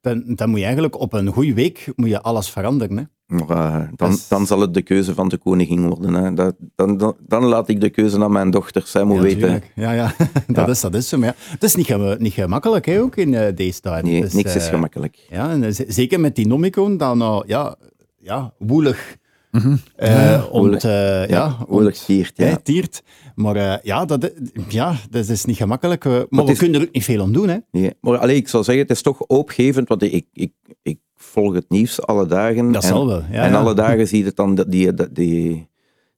Dan, 0.00 0.22
dan 0.26 0.48
moet 0.48 0.58
je 0.58 0.64
eigenlijk 0.64 1.00
op 1.00 1.12
een 1.12 1.26
goede 1.28 1.54
week 1.54 1.92
moet 1.96 2.08
je 2.08 2.20
alles 2.20 2.50
veranderen. 2.50 2.96
Hè. 2.96 3.02
Maar, 3.32 3.80
eh, 3.80 3.88
dan, 3.96 4.10
is- 4.10 4.28
dan 4.28 4.46
zal 4.46 4.60
het 4.60 4.74
de 4.74 4.82
keuze 4.82 5.14
van 5.14 5.28
de 5.28 5.36
koningin 5.36 5.88
worden. 5.88 6.14
Hè. 6.14 6.34
Dat, 6.34 6.54
dan, 6.74 6.96
dan, 6.96 7.16
dan 7.26 7.44
laat 7.44 7.68
ik 7.68 7.80
de 7.80 7.90
keuze 7.90 8.22
aan 8.22 8.32
mijn 8.32 8.50
dochter. 8.50 8.82
Zij 8.86 9.04
moet 9.04 9.16
Ja, 9.16 9.22
weten. 9.22 9.62
Ja, 9.74 9.92
ja. 9.92 10.14
dat, 10.46 10.56
Ja. 10.56 10.68
Is, 10.68 10.80
dat 10.80 10.94
is 10.94 11.08
zo. 11.08 11.18
Maar 11.18 11.28
ja, 11.28 11.34
het 11.50 11.62
is 11.62 11.74
niet, 11.74 12.18
niet 12.18 12.32
gemakkelijk 12.32 12.86
hè, 12.86 13.00
ook 13.00 13.16
in 13.16 13.34
eh, 13.34 13.56
deze 13.56 13.80
tijd. 13.80 14.04
Nee, 14.04 14.20
niks 14.32 14.54
is 14.54 14.64
eh, 14.64 14.70
gemakkelijk. 14.70 15.18
Ja, 15.30 15.50
en 15.50 15.74
zeker 15.88 16.20
met 16.20 16.36
die 16.36 16.46
Nomicon, 16.46 16.96
dan 16.96 17.18
nou, 17.18 17.44
ja, 17.46 17.76
ja, 18.18 18.52
woelig 18.58 19.16
Eh, 19.50 19.62
eh, 19.96 21.28
ja, 21.28 21.56
ont- 21.68 22.04
tiert, 22.06 22.32
ja. 22.34 22.56
tiert. 22.62 23.02
Maar 23.34 23.80
ja, 23.82 24.04
dat, 24.04 24.30
ja, 24.68 24.94
dat 25.10 25.28
is 25.28 25.44
niet 25.44 25.56
gemakkelijk. 25.56 26.04
maar 26.04 26.44
we 26.44 26.50
is- 26.50 26.58
kunnen 26.58 26.80
er 26.80 26.86
ook 26.86 26.92
niet 26.92 27.04
veel 27.04 27.22
aan 27.22 27.32
doen. 27.32 27.48
Hè? 27.48 27.56
Nee, 27.70 27.94
maar 28.00 28.18
allee, 28.18 28.36
ik 28.36 28.48
zou 28.48 28.64
zeggen, 28.64 28.82
het 28.82 28.92
is 28.92 29.02
toch 29.02 29.18
hoopgevend, 29.26 29.88
want 29.88 30.02
ik, 30.02 30.26
ik, 30.32 30.52
ik 30.82 30.98
volg 31.22 31.54
het 31.54 31.64
nieuws 31.68 32.02
alle 32.02 32.26
dagen. 32.26 32.72
Dat 32.72 32.82
en, 32.82 32.88
zal 32.88 33.06
wel. 33.06 33.22
Ja, 33.30 33.42
en 33.42 33.50
ja. 33.50 33.58
alle 33.58 33.74
dagen 33.74 34.08
zie 34.08 34.18
je 34.18 34.24
het 34.24 34.36
dan 34.36 34.54
dat, 34.54 34.70
die, 34.70 34.94
dat, 34.94 35.14
die, 35.14 35.68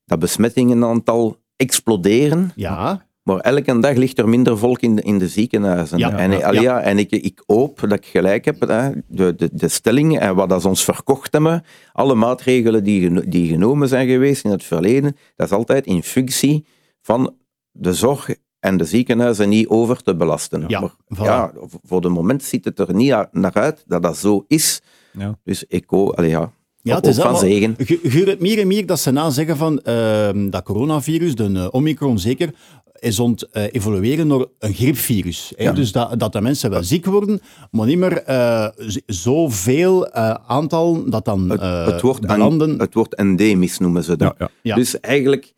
dat 0.05 0.19
besmettingenaantal 0.19 1.37
exploderen. 1.55 2.51
Ja, 2.55 3.07
Maar 3.23 3.39
elke 3.39 3.79
dag 3.79 3.95
ligt 3.95 4.17
er 4.17 4.29
minder 4.29 4.57
volk 4.57 4.81
in 4.81 4.95
de, 4.95 5.01
in 5.01 5.17
de 5.17 5.27
ziekenhuizen. 5.27 5.97
Ja, 5.97 6.17
en 6.17 6.31
ja, 6.31 6.51
ja. 6.51 6.81
en 6.81 6.97
ik, 6.97 7.11
ik 7.11 7.43
hoop 7.45 7.79
dat 7.79 7.91
ik 7.91 8.05
gelijk 8.05 8.45
heb. 8.45 8.61
Hè, 8.67 8.89
de, 9.07 9.35
de, 9.35 9.49
de 9.53 9.67
stelling 9.67 10.19
en 10.19 10.35
wat 10.35 10.49
dat 10.49 10.61
ze 10.61 10.67
ons 10.67 10.83
verkocht 10.83 11.33
hebben, 11.33 11.63
alle 11.93 12.15
maatregelen 12.15 12.83
die, 12.83 13.29
die 13.29 13.47
genomen 13.47 13.87
zijn 13.87 14.07
geweest 14.07 14.43
in 14.43 14.51
het 14.51 14.63
verleden, 14.63 15.15
dat 15.35 15.47
is 15.47 15.53
altijd 15.53 15.85
in 15.85 16.03
functie 16.03 16.65
van 17.01 17.35
de 17.71 17.93
zorg 17.93 18.29
en 18.65 18.77
de 18.77 18.85
ziekenhuizen 18.85 19.49
niet 19.49 19.67
over 19.67 20.03
te 20.03 20.15
belasten. 20.15 20.63
Ja, 20.67 20.79
maar, 20.79 20.89
voilà. 21.15 21.23
ja, 21.23 21.51
voor 21.83 22.01
de 22.01 22.09
moment 22.09 22.43
ziet 22.43 22.65
het 22.65 22.79
er 22.79 22.93
niet 22.95 23.15
naar 23.31 23.53
uit 23.53 23.83
dat 23.87 24.03
dat 24.03 24.17
zo 24.17 24.45
is. 24.47 24.81
Ja. 25.17 25.37
Dus 25.43 25.63
ik 25.67 25.83
hoop, 25.87 26.17
allee, 26.17 26.29
ja, 26.29 26.51
Ja, 26.81 26.95
het 26.95 27.07
is 27.07 27.17
van 27.17 27.37
zegen. 27.37 27.75
Hoort 28.13 28.25
het 28.27 28.39
meer 28.39 28.59
en 28.59 28.67
meer 28.67 28.85
dat 28.85 28.99
ze 28.99 29.11
na 29.11 29.29
zeggen 29.29 29.57
van 29.57 29.79
ehm, 29.81 30.49
dat 30.49 30.63
coronavirus, 30.63 31.35
de 31.35 31.51
eh, 31.53 31.67
Omicron 31.71 32.19
zeker, 32.19 32.53
is 32.99 33.19
ont 33.19 33.49
eh, 33.49 33.63
evolueren 33.71 34.27
naar 34.27 34.45
een 34.59 34.73
griepvirus. 34.73 35.53
Ja. 35.57 35.71
Dus 35.71 35.91
dat, 35.91 36.19
dat 36.19 36.31
de 36.33 36.41
mensen 36.41 36.69
wel 36.69 36.83
ziek 36.83 37.05
worden, 37.05 37.39
maar 37.71 37.85
niet 37.87 37.97
meer 37.97 38.17
eh, 38.23 38.67
z- 38.77 38.97
zoveel 39.05 40.07
eh, 40.07 40.33
aantal 40.47 41.09
dat 41.09 41.25
dan 41.25 41.49
Het, 41.49 41.61
eh, 41.61 41.85
het, 41.85 42.01
wordt 42.01 42.27
belanden. 42.27 42.79
het 42.79 42.93
wordt 42.93 43.15
endemisch, 43.15 43.77
noemen 43.79 44.03
ze 44.03 44.17
dat. 44.17 44.35
Ja, 44.37 44.45
ja. 44.45 44.49
Ja. 44.61 44.75
Dus 44.75 44.99
eigenlijk, 44.99 45.53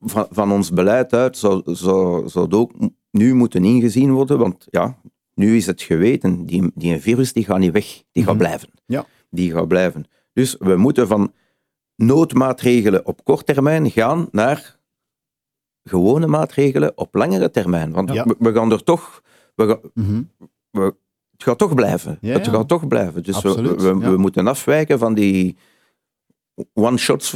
van, 0.00 0.26
van 0.30 0.52
ons 0.52 0.70
beleid 0.70 1.12
uit, 1.12 1.36
zou, 1.36 1.62
zou, 1.64 2.28
zou 2.28 2.44
het 2.44 2.54
ook 2.54 2.72
nu 3.10 3.34
moeten 3.34 3.64
ingezien 3.64 4.12
worden, 4.12 4.38
want 4.38 4.66
ja, 4.70 4.98
nu 5.34 5.56
is 5.56 5.66
het 5.66 5.82
geweten, 5.82 6.46
die, 6.46 6.70
die 6.74 6.92
een 6.92 7.00
virus 7.00 7.32
die 7.32 7.44
gaat 7.44 7.58
niet 7.58 7.72
weg, 7.72 8.02
die 8.12 8.24
gaat 8.24 8.36
blijven. 8.38 8.68
Ja. 8.86 9.06
Die 9.30 9.52
gaat 9.52 9.68
blijven. 9.68 10.04
Dus 10.32 10.56
we 10.58 10.76
moeten 10.76 11.06
van 11.08 11.32
noodmaatregelen 11.96 13.06
op 13.06 13.24
kort 13.24 13.46
termijn 13.46 13.90
gaan 13.90 14.28
naar 14.30 14.78
gewone 15.84 16.26
maatregelen 16.26 16.92
op 16.98 17.14
langere 17.14 17.50
termijn. 17.50 17.92
Want 17.92 18.12
Ja. 18.12 18.24
we, 18.24 18.34
we 18.38 18.52
gaan 18.52 18.72
er 18.72 18.84
toch... 18.84 19.22
We 19.54 19.66
gaan, 19.66 19.80
Mhm. 19.94 20.22
we, 20.70 20.80
het 21.30 21.42
gaat 21.42 21.58
toch 21.58 21.74
blijven. 21.74 22.18
Ja, 22.20 22.32
het 22.32 22.48
gaat 22.48 22.68
toch 22.68 22.88
blijven. 22.88 23.22
Dus 23.22 23.42
we, 23.42 23.48
Absoluut, 23.48 23.82
we, 23.82 24.16
moeten 24.16 24.46
afwijken 24.46 24.98
van 24.98 25.14
die 25.14 25.56
one-shots 26.72 27.32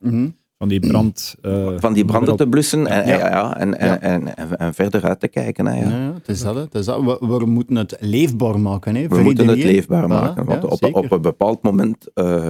Mhm. 0.00 0.30
Van 0.58 0.68
die 0.68 0.80
brand... 0.80 1.34
eh, 1.42 1.74
van 1.76 1.92
die 1.92 2.04
branden 2.04 2.36
te 2.36 2.48
blussen 2.48 2.86
en, 2.86 3.06
Ja. 3.06 3.18
ja. 3.18 3.28
Ja, 3.30 3.56
en, 3.56 3.78
en. 3.78 4.00
En, 4.00 4.36
en, 4.36 4.58
en 4.58 4.74
verder 4.74 5.04
uit 5.04 5.20
te 5.20 5.28
kijken. 5.28 5.66
Hè, 5.66 5.80
ja. 5.80 5.88
Ja, 5.88 6.12
het 6.14 6.28
is 6.28 6.40
dat, 6.42 6.54
het 6.54 6.74
is 6.74 6.84
dat. 6.84 7.00
We, 7.02 7.18
we 7.20 7.46
moeten 7.46 7.76
het 7.76 7.96
leefbaar 8.00 8.60
maken. 8.60 8.94
Hè, 8.94 9.02
We 9.02 9.14
voor 9.14 9.24
moeten 9.24 9.48
het 9.48 9.58
leefbaar 9.58 10.08
maken. 10.08 10.44
Want 10.44 10.62
ja, 10.62 10.68
op, 10.68 10.94
op 11.04 11.10
een 11.12 11.22
bepaald 11.22 11.62
moment 11.62 12.12
eh, 12.14 12.48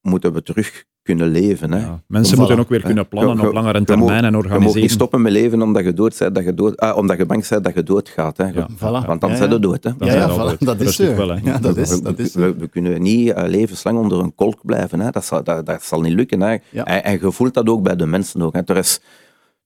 moeten 0.00 0.32
we 0.32 0.42
terug 0.42 0.84
kunnen 1.06 1.28
leven. 1.28 1.72
Hè. 1.72 1.78
ja. 1.78 2.02
Mensen 2.06 2.38
moeten 2.38 2.58
ook 2.58 2.68
weer 2.68 2.82
kunnen 2.82 3.08
plannen 3.08 3.36
Je- 3.36 3.46
op 3.46 3.52
langere 3.52 3.84
termijn 3.84 3.98
moet- 4.00 4.10
en 4.10 4.16
Je 4.24 4.30
mag 4.30 4.42
niet 4.42 4.50
organiseren. 4.52 4.88
stoppen 4.90 5.22
met 5.22 5.32
leven 5.32 5.62
omdat 5.62 5.84
je, 5.84 5.92
dood 5.92 6.18
bent, 6.18 6.34
dat 6.34 6.44
je, 6.44 6.54
dood, 6.54 6.76
ah, 6.76 6.96
omdat 6.96 7.16
je 7.18 7.26
bang 7.26 7.48
bent 7.48 7.64
dat 7.64 7.74
je 7.74 7.82
doodgaat. 7.82 8.36
Hè. 8.36 8.44
Ja. 8.46 8.68
Voilà. 8.76 9.06
Want 9.06 9.20
dan 9.20 9.30
Ja, 9.30 9.36
zijn 9.36 9.48
ja. 9.48 9.54
je 9.54 9.60
dood. 9.60 9.84
Hè. 9.84 9.90
Ja, 9.98 10.28
we 10.28 10.34
voilà, 10.54 10.58
dat 10.58 10.80
is 10.80 10.86
Rustig 10.86 11.06
zo. 11.08 11.16
wel, 11.16 11.28
hè. 11.28 11.40
Ja, 11.44 11.58
dat 11.58 11.74
We- 11.74 11.80
is, 11.80 11.90
we, 11.90 12.02
dat 12.02 12.18
is 12.18 12.34
we, 12.34 12.54
we 12.58 12.68
kunnen 12.68 13.02
niet 13.02 13.30
eh, 13.30 13.48
levenslang 13.48 13.98
onder 13.98 14.18
een 14.20 14.34
kolk 14.34 14.58
blijven. 14.62 15.00
Hè. 15.00 15.10
Dat, 15.10 15.24
zal, 15.24 15.44
dat, 15.44 15.66
dat 15.66 15.82
zal 15.84 16.00
niet 16.00 16.12
lukken. 16.14 16.40
Hè. 16.40 16.56
Ja. 16.70 16.84
En, 16.84 17.04
en 17.04 17.18
je 17.20 17.32
voelt 17.32 17.54
dat 17.54 17.68
ook 17.68 17.82
bij 17.82 17.96
de 17.96 18.06
mensen. 18.06 18.42
Ook, 18.42 18.54
hè. 18.54 18.60
Er, 18.66 18.76
is, 18.76 19.00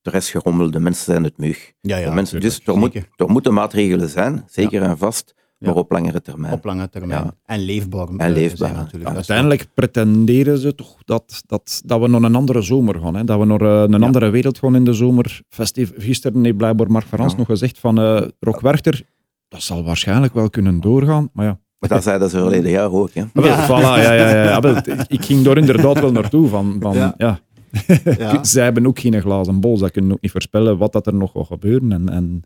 er 0.02 0.14
is 0.14 0.30
gerommel, 0.30 0.70
de 0.70 0.80
mensen 0.80 1.04
zijn 1.04 1.24
het 1.24 1.38
mug. 1.38 1.72
Ja, 1.80 1.96
ja, 1.96 2.08
de 2.08 2.14
mensen, 2.14 2.40
dus 2.40 2.60
er, 2.64 2.76
moet, 2.78 2.94
er 3.16 3.28
moeten 3.30 3.54
maatregelen 3.54 4.08
zijn, 4.08 4.44
zeker 4.46 4.82
en 4.82 4.98
vast, 4.98 5.34
maar 5.60 5.74
Ja. 5.74 5.80
op 5.80 5.90
langere 5.90 6.20
termijn. 6.22 6.52
Op 6.52 6.64
lange 6.64 6.88
termijn. 6.88 7.24
Ja. 7.24 7.34
En 7.46 7.60
leefbaar. 7.60 8.08
En 8.16 8.32
leefbaar, 8.32 8.72
natuurlijk. 8.74 9.14
Uiteindelijk 9.14 9.66
pretenderen 9.74 10.58
ze 10.58 10.74
toch 10.74 10.96
dat, 11.04 11.42
dat, 11.46 11.82
dat 11.84 12.00
we 12.00 12.08
naar 12.08 12.22
een 12.22 12.34
andere 12.34 12.62
zomer 12.62 13.00
gaan. 13.00 13.14
Hè? 13.16 13.24
Dat 13.24 13.38
we 13.38 13.44
naar 13.44 13.60
eh, 13.60 13.82
een 13.94 14.02
andere 14.02 14.30
wereld 14.30 14.58
gaan 14.58 14.74
in 14.74 14.84
de 14.84 14.92
zomer. 14.92 15.40
Festief, 15.48 15.92
gisteren 15.96 16.44
heeft 16.44 16.56
blijkbaar 16.56 16.90
Mark 16.90 17.06
Verans 17.06 17.32
Ja. 17.32 17.38
nog 17.38 17.46
gezegd 17.46 17.78
van 17.78 17.98
eh 17.98 18.22
Rock 18.40 18.60
Werchter, 18.60 19.02
dat 19.48 19.62
zal 19.62 19.84
waarschijnlijk 19.84 20.34
wel 20.34 20.50
kunnen 20.50 20.80
doorgaan. 20.80 21.30
Maar 21.32 21.44
ja, 21.46 21.58
Maar 21.78 21.88
dat 21.88 22.02
zeiden 22.02 22.30
ze 22.30 22.38
verleden 22.38 22.70
jaar 22.70 22.92
ook. 22.92 23.10
Hè. 23.12 23.22
Ah, 23.34 23.44
Ja. 23.44 23.66
voilà, 23.66 24.02
ja, 24.04 24.12
ja, 24.12 24.28
ja, 24.28 24.42
ja. 24.44 24.60
wel, 24.60 24.76
ik, 24.76 24.86
ik 25.08 25.24
ging 25.24 25.42
daar 25.42 25.56
inderdaad 25.58 26.00
wel 26.00 26.12
naartoe. 26.12 26.48
Van, 26.48 26.76
van, 26.80 26.94
Ja. 26.94 27.14
ja. 27.18 27.40
Ja. 28.18 28.44
Zij 28.44 28.64
hebben 28.64 28.86
ook 28.86 28.98
geen 28.98 29.20
glazen 29.20 29.60
bol. 29.60 29.76
Zij 29.76 29.90
kunnen 29.90 30.12
ook 30.12 30.20
niet 30.20 30.30
voorspellen 30.30 30.78
wat 30.78 30.92
dat 30.92 31.06
er 31.06 31.14
nog 31.14 31.32
gaat 31.32 31.46
gebeuren. 31.46 31.92
En, 31.92 32.08
en, 32.08 32.42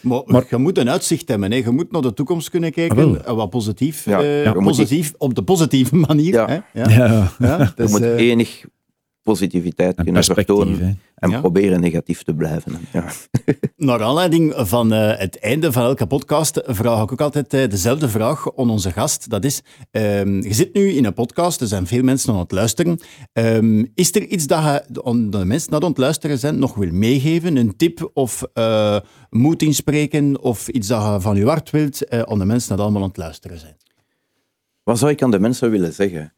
Maar, 0.00 0.22
Maar- 0.26 0.44
je 0.50 0.56
moet 0.56 0.78
een 0.78 0.90
uitzicht 0.90 1.28
hebben. 1.28 1.50
Hè. 1.50 1.56
Je 1.56 1.70
moet 1.70 1.92
naar 1.92 2.02
de 2.02 2.12
toekomst 2.14 2.50
kunnen 2.50 2.70
Ah, 2.74 2.76
wel. 2.76 2.86
kijken. 2.96 3.26
en 3.26 3.36
wat 3.36 3.50
positief. 3.50 4.04
Ja, 4.04 4.22
eh, 4.22 4.52
positief 4.52 5.12
op 5.18 5.34
de 5.34 5.42
positieve 5.42 5.96
manier. 5.96 6.32
Ja. 6.32 6.46
Hè. 6.46 6.82
Ja. 6.82 6.88
ja, 6.90 7.30
Ja, 7.38 7.58
Je 7.58 7.72
dus, 7.74 7.90
moet 7.90 8.00
eh, 8.00 8.16
enig 8.16 8.64
positiviteit 9.32 9.96
en 9.96 10.04
kunnen 10.04 10.24
vertonen 10.24 10.78
hè. 10.78 10.92
en 11.14 11.30
Ja. 11.30 11.40
proberen 11.40 11.80
negatief 11.80 12.22
te 12.22 12.34
blijven. 12.34 12.72
Ja. 12.92 13.04
Naar 13.88 14.02
aanleiding 14.02 14.52
van 14.56 14.92
eh, 14.92 15.18
het 15.18 15.38
einde 15.38 15.72
van 15.72 15.82
elke 15.82 16.06
podcast 16.06 16.60
vraag 16.64 17.02
ik 17.02 17.12
ook 17.12 17.20
altijd 17.20 17.54
eh, 17.54 17.68
dezelfde 17.68 18.08
vraag 18.08 18.56
aan 18.56 18.70
onze 18.70 18.90
gast. 18.92 19.30
Dat 19.30 19.44
is, 19.44 19.62
ehm, 19.90 20.42
je 20.42 20.54
zit 20.54 20.74
nu 20.74 20.88
in 20.90 21.04
een 21.04 21.14
podcast, 21.14 21.60
er 21.60 21.66
zijn 21.66 21.86
veel 21.86 22.02
mensen 22.02 22.32
aan 22.32 22.38
het 22.38 22.52
luisteren. 22.52 22.98
Ehm, 23.32 23.84
is 23.94 24.14
er 24.14 24.26
iets 24.26 24.46
dat 24.46 24.62
je 24.62 25.02
aan 25.04 25.30
de 25.30 25.44
mensen 25.44 25.70
die 25.70 25.80
aan 25.80 25.88
het 25.88 25.98
luisteren 25.98 26.38
zijn 26.38 26.58
nog 26.58 26.74
wil 26.74 26.92
meegeven? 26.92 27.56
Een 27.56 27.76
tip 27.76 28.10
of 28.14 28.42
eh, 28.52 28.96
moed 29.30 29.62
inspreken 29.62 30.40
of 30.40 30.68
iets 30.68 30.88
dat 30.88 31.02
je 31.02 31.20
van 31.20 31.36
je 31.36 31.44
hart 31.46 31.70
wilt 31.70 32.04
eh, 32.04 32.20
aan 32.20 32.38
de 32.38 32.44
mensen 32.44 32.74
die 32.74 32.84
allemaal 32.84 33.02
aan 33.02 33.08
het 33.08 33.16
luisteren 33.16 33.58
zijn? 33.58 33.76
Wat 34.82 34.98
zou 34.98 35.10
ik 35.10 35.22
aan 35.22 35.30
de 35.30 35.38
mensen 35.38 35.70
willen 35.70 35.92
zeggen? 35.92 36.32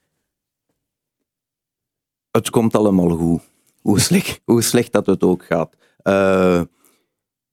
Het 2.31 2.51
komt 2.51 2.75
allemaal 2.75 3.16
goed. 3.16 3.40
Hoe 3.81 4.01
slecht, 4.01 4.40
hoe 4.51 4.62
slecht 4.62 4.93
dat 4.93 5.07
het 5.07 5.23
ook 5.23 5.45
gaat. 5.45 5.77
Eh, 6.03 6.62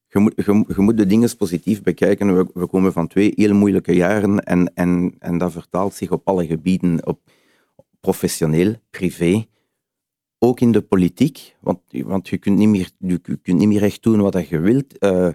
je, 0.07 0.19
moet, 0.19 0.33
je, 0.35 0.81
moet 0.81 0.97
de 0.97 1.05
dingen 1.05 1.37
positief 1.37 1.81
bekijken. 1.81 2.35
We, 2.35 2.47
we 2.53 2.67
komen 2.67 2.93
van 2.93 3.07
twee 3.07 3.33
heel 3.35 3.53
moeilijke 3.53 3.95
jaren 3.95 4.43
en, 4.43 4.73
en, 4.73 5.15
en 5.19 5.37
dat 5.37 5.51
vertaalt 5.51 5.93
zich 5.93 6.11
op 6.11 6.27
alle 6.27 6.45
gebieden, 6.45 7.05
op 7.05 7.19
professioneel, 7.99 8.75
privé, 8.89 9.45
ook 10.39 10.59
in 10.59 10.71
de 10.71 10.81
politiek. 10.81 11.55
Want, 11.59 11.79
want 11.89 12.27
je, 12.27 12.37
kunt 12.37 12.57
niet 12.57 12.69
meer, 12.69 12.89
je 12.97 13.19
kunt 13.19 13.57
niet 13.57 13.67
meer 13.67 13.83
echt 13.83 14.03
doen 14.03 14.21
wat 14.21 14.47
je 14.47 14.59
wilt. 14.59 14.97
Eh, 14.97 15.29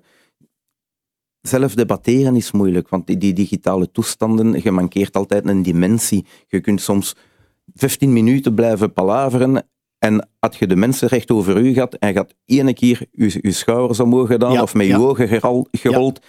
zelf 1.40 1.74
debatteren 1.74 2.36
is 2.36 2.52
moeilijk, 2.52 2.88
want 2.88 3.06
die, 3.06 3.16
die 3.16 3.32
digitale 3.32 3.90
toestanden, 3.90 4.62
je 4.62 4.70
mankeert 4.70 5.16
altijd 5.16 5.46
een 5.46 5.62
dimensie. 5.62 6.26
Je 6.48 6.60
kunt 6.60 6.80
soms 6.80 7.16
15 7.74 8.12
minuten 8.12 8.54
blijven 8.54 8.92
palaveren 8.92 9.68
en 9.98 10.28
had 10.38 10.56
je 10.56 10.66
de 10.66 10.76
mensen 10.76 11.08
recht 11.08 11.30
over 11.30 11.56
u 11.56 11.72
gehad 11.72 11.94
en 11.94 12.16
had 12.16 12.34
ene 12.44 12.74
keer 12.74 13.06
je, 13.10 13.38
je 13.40 13.52
schouders 13.52 14.00
omhoog 14.00 14.26
gedaan 14.26 14.52
Ja, 14.52 14.62
of 14.62 14.74
met 14.74 14.86
ja. 14.86 14.96
je 14.96 15.02
ogen 15.02 15.28
geral- 15.28 15.68
gerold 15.72 16.20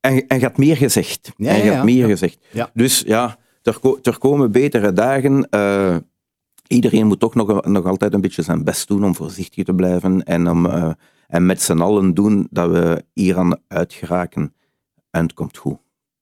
en, 0.00 0.26
en 0.26 0.42
had 0.42 0.56
meer 0.56 0.76
gezegd. 0.76 1.32
En 1.36 1.64
ja. 1.64 1.84
meer 1.84 2.06
gezegd. 2.06 2.38
Dus 2.74 3.00
ja, 3.00 3.38
er, 3.62 3.78
er 4.02 4.18
komen 4.18 4.52
betere 4.52 4.92
dagen. 4.92 5.48
Eh, 5.50 5.96
iedereen 6.66 7.06
moet 7.06 7.20
toch 7.20 7.34
nog, 7.34 7.64
nog 7.64 7.86
altijd 7.86 8.14
een 8.14 8.20
beetje 8.20 8.42
zijn 8.42 8.64
best 8.64 8.88
doen 8.88 9.04
om 9.04 9.14
voorzichtig 9.14 9.64
te 9.64 9.74
blijven 9.74 10.24
en, 10.24 10.48
om, 10.50 10.66
eh, 10.66 10.92
en 11.28 11.46
met 11.46 11.62
z'n 11.62 11.80
allen 11.80 12.14
doen 12.14 12.46
dat 12.50 12.70
we 12.70 13.04
hier 13.12 13.38
aan 13.38 13.56
uitgeraken. 13.68 14.54
En 15.10 15.22
het 15.22 15.32
komt 15.34 15.56
goed. 15.56 15.78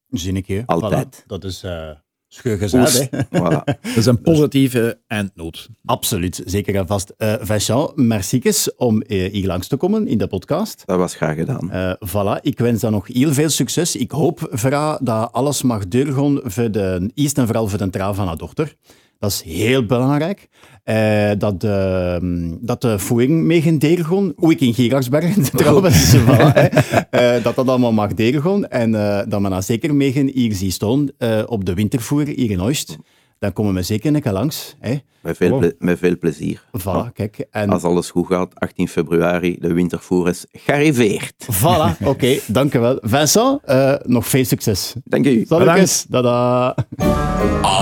Zinnetje. 0.08 0.62
Altijd. 0.66 1.22
Voilà. 1.22 1.26
Dat 1.26 1.44
is 1.44 1.64
uh, 1.64 1.90
scheurgezet, 2.28 3.08
hè? 3.10 3.22
Voilà. 3.38 3.64
Dat 3.82 3.96
is 3.96 4.06
een 4.06 4.20
positieve 4.20 5.00
eindnoot. 5.06 5.68
Absoluut, 5.84 6.42
zeker 6.44 6.74
en 6.74 6.86
vast. 6.86 7.12
Uh, 7.18 7.34
Vincent, 7.40 7.96
merci 7.96 8.42
om 8.76 9.02
uh, 9.06 9.32
hier 9.32 9.46
langs 9.46 9.66
te 9.66 9.76
komen 9.76 10.06
in 10.06 10.18
de 10.18 10.26
podcast. 10.26 10.82
Dat 10.86 10.98
was 10.98 11.14
graag 11.14 11.36
gedaan. 11.36 11.70
Uh, 11.72 11.92
voilà, 12.08 12.40
ik 12.40 12.58
wens 12.58 12.80
dan 12.80 12.92
nog 12.92 13.06
heel 13.06 13.32
veel 13.32 13.48
succes. 13.48 13.96
Ik 13.96 14.10
hoop, 14.10 14.48
Vera, 14.50 14.98
dat 15.02 15.32
alles 15.32 15.62
mag 15.62 15.88
doorgaan 15.88 16.40
voor 16.42 16.70
de, 16.70 17.10
eerst 17.14 17.38
en 17.38 17.46
vooral 17.46 17.68
voor 17.68 17.78
de 17.78 17.90
trouw 17.90 18.12
van 18.12 18.26
haar 18.26 18.36
dochter. 18.36 18.74
Dat 19.18 19.30
is 19.30 19.42
heel 19.42 19.86
belangrijk. 19.86 20.48
Uh, 20.84 21.30
dat, 21.38 21.64
uh, 21.64 22.16
dat 22.60 22.80
de 22.80 22.98
voering 22.98 23.42
mee 23.44 23.76
deelgaan. 23.78 24.32
Hoe 24.36 24.52
ik 24.52 24.60
in 24.60 24.74
Gerardsbergen 24.74 25.42
trouwens. 25.56 26.16
voilà, 26.26 26.68
uh, 27.10 27.42
dat 27.42 27.54
dat 27.54 27.68
allemaal 27.68 27.92
mag 27.92 28.14
deelgaan. 28.14 28.68
En 28.68 28.92
uh, 28.92 29.20
dat 29.28 29.40
men 29.40 29.50
dan 29.50 29.62
zeker 29.62 29.94
mee 29.94 30.12
gaan 30.12 30.30
hier 30.34 30.54
zien 30.54 30.72
staan 30.72 31.08
op 31.46 31.64
de 31.64 31.74
wintervoer 31.74 32.26
hier 32.26 32.50
in 32.50 32.60
Oost. 32.60 32.96
dan 33.38 33.52
komen 33.52 33.74
we 33.74 33.82
zeker 33.82 34.14
een 34.14 34.20
keer 34.20 34.32
langs. 34.32 34.76
Hè. 34.80 34.96
Met 35.20 35.36
veel, 35.36 35.72
met 35.78 35.98
veel 35.98 36.18
plezier. 36.18 36.62
Voilà, 36.78 37.12
kijk. 37.12 37.46
En 37.50 37.70
Als 37.70 37.82
alles 37.82 38.10
goed 38.10 38.26
gaat, 38.26 38.54
18 38.54 38.88
februari, 38.88 39.56
de 39.60 39.72
wintervoer 39.72 40.28
is 40.28 40.46
gearriveerd. 40.52 41.46
voilà, 41.52 41.98
oké, 42.04 42.38
dankjewel. 42.46 42.98
Vincent, 43.00 43.60
eh, 43.64 43.94
nog 44.02 44.26
veel 44.26 44.44
succes. 44.44 44.94
Dank 45.04 45.26
u. 45.26 45.44
Salutjes, 45.48 46.06
dada. 46.08 46.74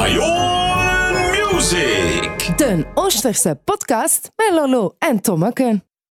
Ion 0.09 0.56
De 2.57 2.85
Oosterse 2.95 3.61
podcast 3.65 4.31
met 4.37 4.51
Lolo 4.53 4.95
en 4.99 5.21
Tommeke. 5.21 5.83